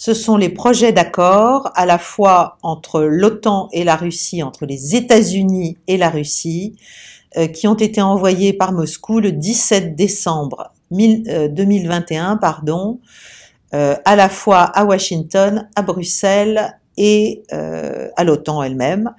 Ce 0.00 0.14
sont 0.14 0.38
les 0.38 0.48
projets 0.48 0.92
d'accord 0.92 1.72
à 1.74 1.84
la 1.84 1.98
fois 1.98 2.56
entre 2.62 3.02
l'OTAN 3.02 3.68
et 3.70 3.84
la 3.84 3.96
Russie, 3.96 4.42
entre 4.42 4.64
les 4.64 4.96
États-Unis 4.96 5.76
et 5.88 5.98
la 5.98 6.08
Russie, 6.08 6.74
euh, 7.36 7.48
qui 7.48 7.68
ont 7.68 7.74
été 7.74 8.00
envoyés 8.00 8.54
par 8.54 8.72
Moscou 8.72 9.20
le 9.20 9.30
17 9.30 9.94
décembre 9.94 10.72
2021, 10.90 12.32
euh, 12.32 12.36
pardon, 12.36 13.00
euh, 13.74 13.94
à 14.06 14.16
la 14.16 14.30
fois 14.30 14.62
à 14.62 14.86
Washington, 14.86 15.68
à 15.76 15.82
Bruxelles 15.82 16.78
et 16.96 17.42
à 17.50 18.24
l'OTAN 18.24 18.62
elle-même, 18.62 19.14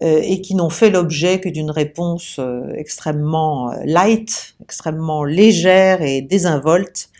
et 0.00 0.40
qui 0.40 0.54
n'ont 0.54 0.70
fait 0.70 0.88
l'objet 0.88 1.38
que 1.38 1.50
d'une 1.50 1.70
réponse 1.70 2.40
extrêmement 2.74 3.74
light, 3.84 4.56
extrêmement 4.62 5.22
légère 5.22 6.00
et 6.00 6.22
désinvolte, 6.22 7.10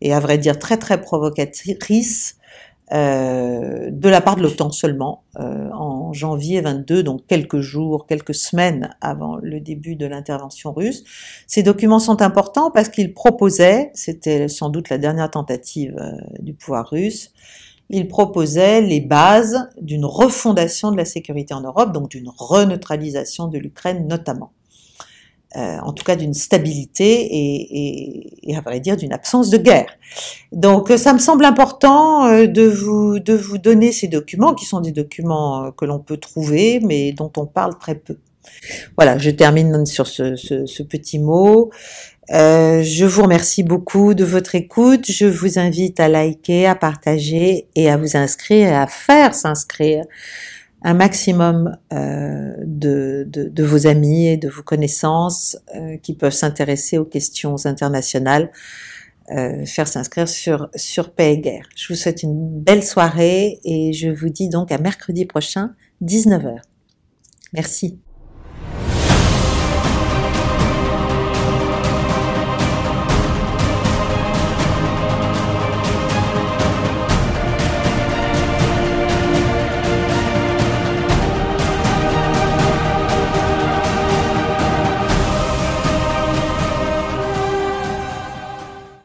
et 0.00 0.12
à 0.12 0.20
vrai 0.20 0.38
dire 0.38 0.58
très 0.58 0.76
très 0.76 1.00
provocatrice 1.00 2.36
euh, 2.92 3.88
de 3.90 4.08
la 4.10 4.20
part 4.20 4.36
de 4.36 4.42
l'OTAN 4.42 4.70
seulement 4.70 5.24
euh, 5.40 5.70
en 5.72 6.12
janvier 6.12 6.60
22, 6.60 7.02
donc 7.02 7.26
quelques 7.26 7.60
jours, 7.60 8.06
quelques 8.06 8.34
semaines 8.34 8.94
avant 9.00 9.36
le 9.36 9.58
début 9.58 9.96
de 9.96 10.04
l'intervention 10.04 10.72
russe. 10.72 11.02
Ces 11.46 11.62
documents 11.62 11.98
sont 11.98 12.20
importants 12.20 12.70
parce 12.70 12.90
qu'ils 12.90 13.14
proposaient, 13.14 13.90
c'était 13.94 14.48
sans 14.48 14.68
doute 14.68 14.90
la 14.90 14.98
dernière 14.98 15.30
tentative 15.30 15.96
euh, 15.98 16.12
du 16.40 16.52
pouvoir 16.52 16.90
russe, 16.90 17.32
ils 17.88 18.06
proposaient 18.06 18.82
les 18.82 19.00
bases 19.00 19.68
d'une 19.80 20.04
refondation 20.04 20.92
de 20.92 20.96
la 20.98 21.04
sécurité 21.06 21.54
en 21.54 21.62
Europe, 21.62 21.92
donc 21.92 22.10
d'une 22.10 22.30
reneutralisation 22.36 23.48
de 23.48 23.58
l'Ukraine 23.58 24.06
notamment. 24.06 24.52
Euh, 25.56 25.78
en 25.84 25.92
tout 25.92 26.02
cas 26.02 26.16
d'une 26.16 26.34
stabilité 26.34 27.28
et, 28.42 28.56
à 28.56 28.60
vrai 28.60 28.80
dire 28.80 28.96
d'une 28.96 29.12
absence 29.12 29.50
de 29.50 29.56
guerre. 29.56 29.86
Donc 30.50 30.90
ça 30.96 31.12
me 31.12 31.20
semble 31.20 31.44
important 31.44 32.26
euh, 32.26 32.48
de 32.48 32.62
vous 32.62 33.20
de 33.20 33.34
vous 33.34 33.58
donner 33.58 33.92
ces 33.92 34.08
documents 34.08 34.54
qui 34.54 34.64
sont 34.64 34.80
des 34.80 34.90
documents 34.90 35.66
euh, 35.66 35.70
que 35.70 35.84
l'on 35.84 36.00
peut 36.00 36.16
trouver 36.16 36.80
mais 36.82 37.12
dont 37.12 37.30
on 37.36 37.46
parle 37.46 37.78
très 37.78 37.94
peu. 37.94 38.16
Voilà, 38.96 39.16
je 39.16 39.30
termine 39.30 39.86
sur 39.86 40.08
ce, 40.08 40.82
petit 40.82 41.20
mot. 41.20 41.70
je 42.28 43.04
vous 43.04 43.22
remercie 43.22 43.62
beaucoup 43.62 44.14
de 44.14 44.24
votre 44.24 44.56
écoute. 44.56 45.04
Je 45.08 45.26
vous 45.26 45.60
invite 45.60 46.00
à 46.00 46.08
liker, 46.08 46.66
à 46.66 46.74
partager 46.74 47.68
et 47.76 47.88
à 47.88 47.96
vous 47.96 48.16
inscrire 48.16 48.68
et 48.68 48.74
à 48.74 48.88
faire 48.88 49.36
s'inscrire 49.36 50.04
un 50.84 50.92
maximum 50.92 51.78
euh, 51.94 52.54
de, 52.62 53.26
de, 53.26 53.64
vos 53.64 53.86
amis 53.86 54.28
et 54.28 54.36
de 54.36 54.50
vos 54.50 54.62
connaissances 54.62 55.56
euh, 55.74 55.96
qui 55.96 56.14
peuvent 56.14 56.34
s'intéresser 56.34 56.98
aux 56.98 57.06
questions 57.06 57.56
internationales, 57.64 58.52
euh, 59.30 59.64
faire 59.64 59.88
s'inscrire 59.88 60.28
sur, 60.28 60.68
sur 60.76 61.10
Paix 61.10 61.32
et 61.32 61.38
Guerre. 61.38 61.68
Je 61.74 61.88
vous 61.88 61.98
souhaite 61.98 62.22
une 62.22 62.60
belle 62.60 62.84
soirée 62.84 63.60
et 63.64 63.94
je 63.94 64.10
vous 64.10 64.28
dis 64.28 64.50
donc 64.50 64.70
à 64.70 64.78
mercredi 64.78 65.24
prochain, 65.24 65.74
19h. 66.02 66.58
Merci. 67.54 68.03